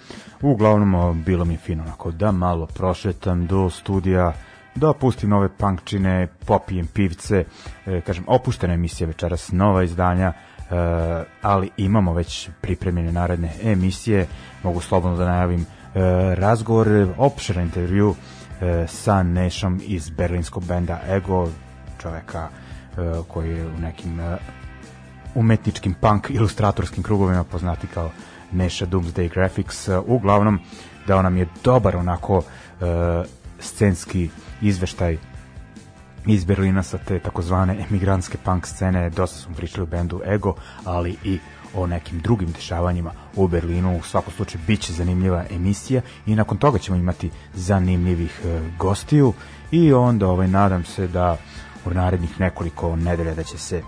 Uglavnom, 0.42 1.24
bilo 1.24 1.46
mi 1.46 1.58
fino 1.58 1.84
onako 1.84 2.12
da 2.12 2.32
malo 2.32 2.66
prošetam 2.66 3.48
do 3.48 3.70
studija, 3.70 4.34
da 4.76 4.94
pustim 4.94 5.30
nove 5.30 5.50
punkčine, 5.58 6.28
popijem 6.46 6.88
pivce, 6.88 7.46
e, 7.86 8.02
kažem, 8.02 8.24
opuštena 8.28 8.74
emisija 8.74 9.08
večeras, 9.08 9.52
nova 9.52 9.84
izdanja, 9.84 10.34
e, 10.34 10.34
ali 11.42 11.70
imamo 11.78 12.14
već 12.14 12.50
pripremljene 12.62 13.12
naredne 13.12 13.54
emisije, 13.64 14.28
mogu 14.64 14.82
slobodno 14.82 15.18
da 15.18 15.26
najavim 15.26 15.62
e, 15.62 15.66
razgovor, 16.36 17.08
opširan 17.18 17.64
intervju 17.64 18.16
e, 18.62 18.88
sa 18.88 19.24
Nešom 19.24 19.82
iz 19.84 20.10
berlinskog 20.10 20.66
benda 20.66 21.00
Ego, 21.10 21.50
čoveka 22.02 22.50
koji 23.28 23.50
je 23.50 23.68
u 23.68 23.80
nekim 23.80 24.20
e, 24.20 24.38
umetničkim 25.36 25.94
punk 25.94 26.30
ilustratorskim 26.30 27.04
krugovima 27.04 27.44
poznati 27.44 27.88
kao 27.88 28.12
Neša 28.52 28.86
Doomsday 28.86 29.34
Graphics. 29.34 29.88
E, 29.88 29.98
Uglavnom, 29.98 30.60
dao 31.08 31.22
nam 31.22 31.38
je 31.38 31.48
dobar 31.64 31.96
onako 31.96 32.44
e, 32.82 32.86
scenski 33.60 34.30
izveštaj 34.62 35.18
iz 36.26 36.46
Berlina 36.46 36.84
sa 36.84 36.98
te 36.98 37.20
takozvane 37.20 37.86
emigrantske 37.90 38.38
punk 38.38 38.68
scene, 38.68 39.10
dosta 39.10 39.40
smo 39.40 39.56
pričali 39.56 39.84
o 39.84 39.86
bendu 39.86 40.22
Ego, 40.26 40.56
ali 40.86 41.18
i 41.24 41.40
o 41.74 41.88
nekim 41.88 42.20
drugim 42.20 42.52
dešavanjima 42.52 43.12
u 43.36 43.48
Berlinu. 43.48 43.98
U 43.98 44.04
svakom 44.04 44.34
slučaju 44.34 44.64
bit 44.68 44.82
će 44.82 44.94
zanimljiva 44.94 45.46
emisija 45.50 46.02
i 46.26 46.36
nakon 46.36 46.58
toga 46.58 46.80
ćemo 46.80 46.98
imati 46.98 47.30
zanimljivih 47.54 48.42
e, 48.46 48.60
gostiju 48.78 49.34
i 49.72 49.94
onda 49.94 50.28
ovaj, 50.28 50.48
nadam 50.48 50.84
se 50.84 51.08
da 51.08 51.38
u 51.86 51.90
narednih 51.90 52.40
nekoliko 52.40 52.96
nedelja 52.96 53.34
da 53.34 53.44
će 53.44 53.58
se 53.58 53.82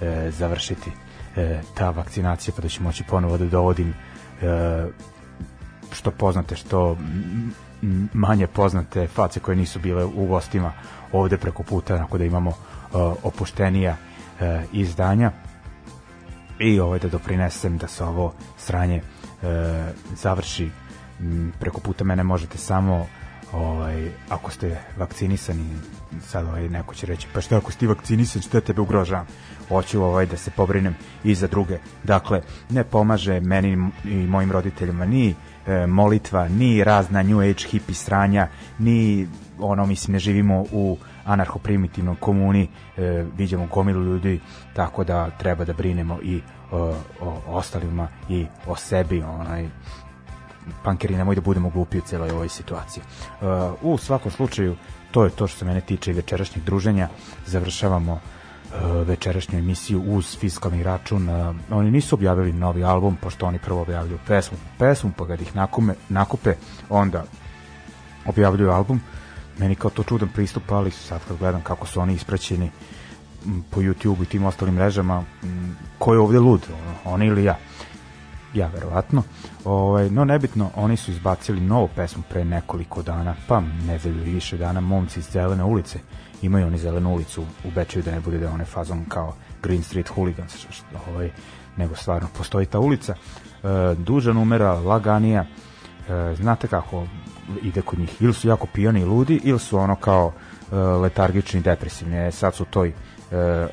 e, 0.00 0.30
završiti 0.30 0.90
e, 1.36 1.60
ta 1.74 1.90
vakcinacija 1.90 2.54
pa 2.56 2.62
da 2.62 2.68
ću 2.68 2.82
moći 2.82 3.04
ponovo 3.04 3.38
da 3.38 3.44
dovodim 3.44 3.88
e, 3.88 3.94
što 5.92 6.10
poznate 6.10 6.56
što 6.56 6.96
manje 8.12 8.46
poznate 8.46 9.06
face 9.06 9.40
koje 9.40 9.56
nisu 9.56 9.78
bile 9.78 10.04
u 10.04 10.26
gostima 10.26 10.72
ovde 11.12 11.36
preko 11.36 11.62
puta 11.62 11.94
onako 11.94 12.18
da 12.18 12.24
imamo 12.24 12.50
e, 12.50 12.54
opuštenija 13.22 13.96
e, 14.40 14.62
izdanja. 14.72 15.32
I 16.58 16.80
ovaj 16.80 16.98
da 16.98 17.08
doprinesem 17.08 17.78
da 17.78 17.88
se 17.88 18.04
ovo 18.04 18.32
sranje 18.58 18.96
e, 18.96 19.02
završi. 20.14 20.70
Preko 21.60 21.80
puta 21.80 22.04
mene 22.04 22.22
možete 22.22 22.58
samo 22.58 23.06
ovaj 23.52 24.10
ako 24.28 24.50
ste 24.50 24.80
vakcinisani 24.96 25.64
sad 26.20 26.46
ovaj 26.46 26.68
neko 26.68 26.94
će 26.94 27.06
reći 27.06 27.26
pa 27.34 27.40
šta 27.40 27.56
ako 27.56 27.72
si 27.72 27.78
ti 27.78 27.86
vakcinisan 27.86 28.42
šta 28.42 28.60
tebe 28.60 28.80
ugrožavam 28.80 29.26
hoću 29.68 30.02
ovaj 30.02 30.26
da 30.26 30.36
se 30.36 30.50
pobrinem 30.50 30.94
i 31.24 31.34
za 31.34 31.46
druge 31.46 31.78
dakle 32.04 32.42
ne 32.70 32.84
pomaže 32.84 33.40
meni 33.40 33.90
i 34.04 34.14
mojim 34.14 34.52
roditeljima 34.52 35.06
ni 35.06 35.34
e, 35.66 35.86
molitva 35.86 36.48
ni 36.48 36.84
razna 36.84 37.22
new 37.22 37.40
age 37.40 37.68
hippie 37.70 37.94
sranja 37.94 38.48
ni 38.78 39.28
ono 39.58 39.86
mislim 39.86 40.12
ne 40.12 40.18
živimo 40.18 40.64
u 40.72 40.98
anarcho-primitivnom 41.26 42.16
komuni 42.20 42.68
e, 42.96 43.24
viđamo 43.36 43.66
gomilu 43.66 44.04
ljudi 44.04 44.40
tako 44.74 45.04
da 45.04 45.30
treba 45.30 45.64
da 45.64 45.72
brinemo 45.72 46.18
i 46.22 46.40
o, 46.70 46.94
o 47.20 47.42
ostalima 47.46 48.08
i 48.28 48.46
o 48.66 48.76
sebi 48.76 49.22
onaj 49.22 49.68
pankeri 50.84 51.16
nemoj 51.16 51.34
da 51.34 51.40
budemo 51.40 51.70
glupi 51.70 51.98
u 51.98 52.00
celoj 52.00 52.30
ovoj 52.30 52.48
situaciji. 52.48 53.02
Uh, 53.40 53.48
u 53.82 53.98
svakom 53.98 54.30
slučaju, 54.30 54.76
to 55.10 55.24
je 55.24 55.30
to 55.30 55.46
što 55.46 55.58
se 55.58 55.64
mene 55.64 55.80
tiče 55.80 56.10
i 56.10 56.14
večerašnjeg 56.14 56.64
druženja. 56.64 57.08
Završavamo 57.46 58.12
uh, 58.12 59.08
večerašnju 59.08 59.58
emisiju 59.58 60.02
uz 60.06 60.36
fiskalni 60.38 60.82
račun. 60.82 61.28
Uh, 61.28 61.56
oni 61.70 61.90
nisu 61.90 62.14
objavili 62.14 62.52
novi 62.52 62.84
album, 62.84 63.16
pošto 63.16 63.46
oni 63.46 63.58
prvo 63.58 63.82
objavljuju 63.82 64.18
pesmu 64.26 64.58
pesmu, 64.78 65.12
pa 65.16 65.26
kad 65.26 65.40
ih 65.40 65.56
nakume, 65.56 65.94
nakupe, 66.08 66.54
onda 66.88 67.24
objavljuju 68.26 68.70
album. 68.70 69.00
Meni 69.58 69.74
kao 69.74 69.90
to 69.90 70.02
čudan 70.02 70.28
pristup, 70.28 70.72
ali 70.72 70.90
sad 70.90 71.20
kad 71.28 71.36
gledam 71.38 71.62
kako 71.62 71.86
su 71.86 72.00
oni 72.00 72.14
ispraćeni 72.14 72.70
po 73.70 73.80
YouTube 73.80 74.22
i 74.22 74.26
tim 74.26 74.44
ostalim 74.44 74.74
mrežama, 74.74 75.24
ko 75.98 76.14
je 76.14 76.20
ovde 76.20 76.38
lud, 76.38 76.66
ono, 76.68 77.14
oni 77.14 77.26
ili 77.26 77.44
ja? 77.44 77.58
Ja 78.54 78.66
verovatno. 78.74 79.22
Ovaj, 79.64 80.10
no 80.10 80.24
nebitno, 80.24 80.70
oni 80.76 80.96
su 80.96 81.10
izbacili 81.10 81.60
novu 81.60 81.88
pesmu 81.96 82.22
pre 82.30 82.44
nekoliko 82.44 83.02
dana, 83.02 83.34
pa 83.48 83.60
nedelju 83.86 84.26
i 84.26 84.34
više 84.34 84.56
dana, 84.56 84.80
momci 84.80 85.18
iz 85.20 85.26
Zelene 85.32 85.64
ulice. 85.64 85.98
Imaju 86.42 86.66
oni 86.66 86.78
Zelenu 86.78 87.14
ulicu 87.14 87.42
u 87.64 87.70
Bečeju 87.74 88.02
da 88.02 88.10
ne 88.10 88.20
bude 88.20 88.38
da 88.38 88.50
one 88.50 88.64
fazon 88.64 89.04
kao 89.08 89.34
Green 89.62 89.82
Street 89.82 90.08
Hooligans, 90.08 90.54
š- 90.56 90.68
š- 90.70 90.82
ovaj, 91.10 91.30
nego 91.76 91.94
stvarno 91.94 92.28
postoji 92.38 92.66
ta 92.66 92.78
ulica. 92.78 93.14
E, 93.14 93.94
duža 93.94 94.32
numera, 94.32 94.72
laganija, 94.72 95.44
e, 96.08 96.34
znate 96.34 96.68
kako 96.68 97.04
ide 97.62 97.82
kod 97.82 97.98
njih, 97.98 98.16
ili 98.22 98.34
su 98.34 98.48
jako 98.48 98.66
pijani 98.66 99.00
i 99.00 99.04
ludi, 99.04 99.40
ili 99.44 99.58
su 99.58 99.78
ono 99.78 99.96
kao 99.96 100.32
e, 100.72 100.76
letargični 100.76 101.60
depresivni, 101.60 102.16
e, 102.26 102.30
sad 102.32 102.54
su 102.54 102.64
toj 102.64 102.92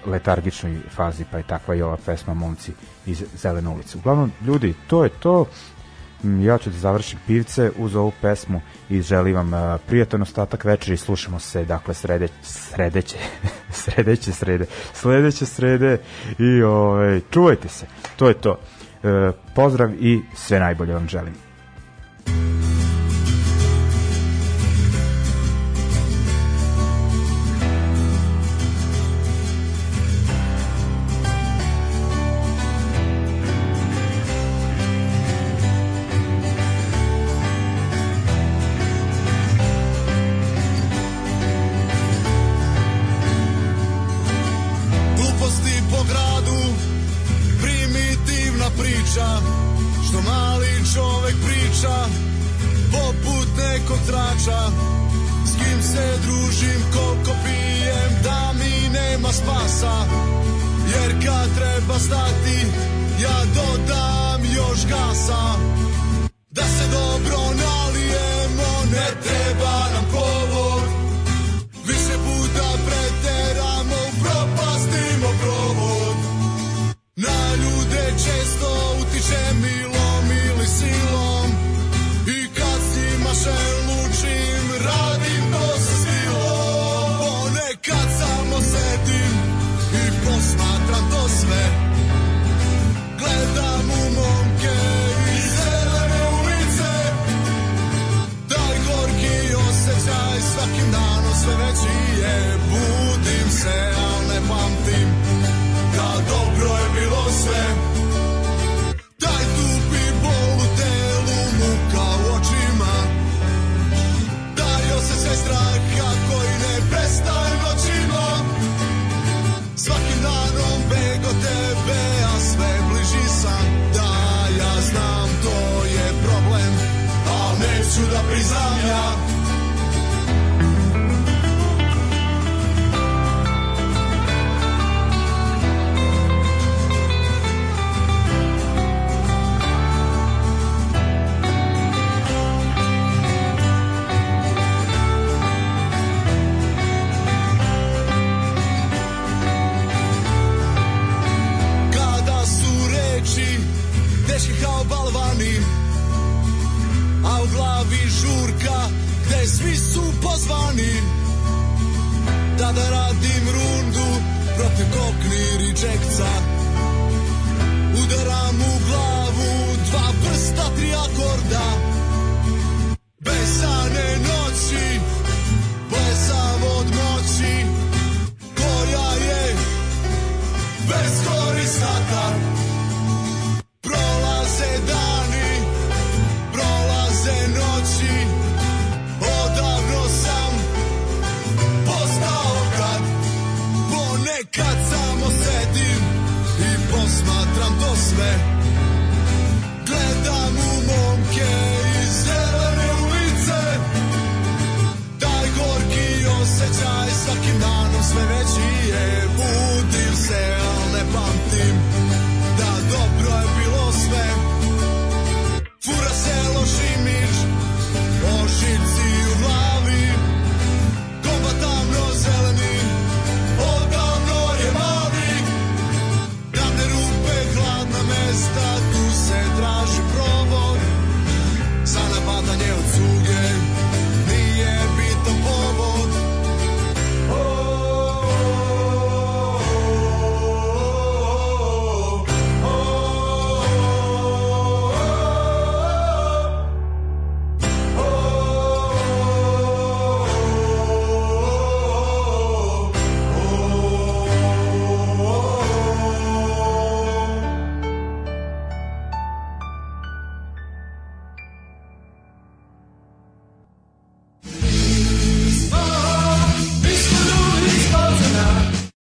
letargičnoj 0.05 0.77
fazi, 0.89 1.25
pa 1.31 1.37
je 1.37 1.43
takva 1.43 1.75
i 1.75 1.81
ova 1.81 1.97
pesma 2.05 2.33
Momci 2.33 2.71
iz 3.05 3.23
Zelene 3.35 3.69
ulice. 3.69 3.97
Uglavnom, 3.97 4.31
ljudi, 4.45 4.73
to 4.87 5.03
je 5.03 5.09
to. 5.09 5.45
Mm, 6.23 6.41
Ja 6.41 6.57
ću 6.57 6.69
da 6.69 6.77
završim 6.77 7.19
pivce 7.27 7.71
uz 7.77 7.95
ovu 7.95 8.11
pesmu 8.21 8.61
i 8.89 9.01
želim 9.01 9.35
vam 9.35 9.53
uh, 9.53 9.81
prijatan 9.87 10.21
ostatak 10.21 10.65
večeri 10.65 10.93
i 10.93 10.97
slušamo 10.97 11.39
se, 11.39 11.65
dakle, 11.65 11.93
srede, 11.93 12.27
sredeće, 12.41 13.17
sredeće 13.83 14.31
srede, 14.31 14.65
sledeće 14.93 15.45
srede 15.45 15.97
i 16.39 16.61
ovaj, 16.61 17.21
čuvajte 17.31 17.69
se. 17.69 17.85
To 18.15 18.27
je 18.27 18.33
to. 18.33 18.59
E, 19.03 19.31
pozdrav 19.55 19.93
i 19.99 20.21
sve 20.35 20.59
najbolje 20.59 20.93
vam 20.93 21.07
želim. 21.07 21.46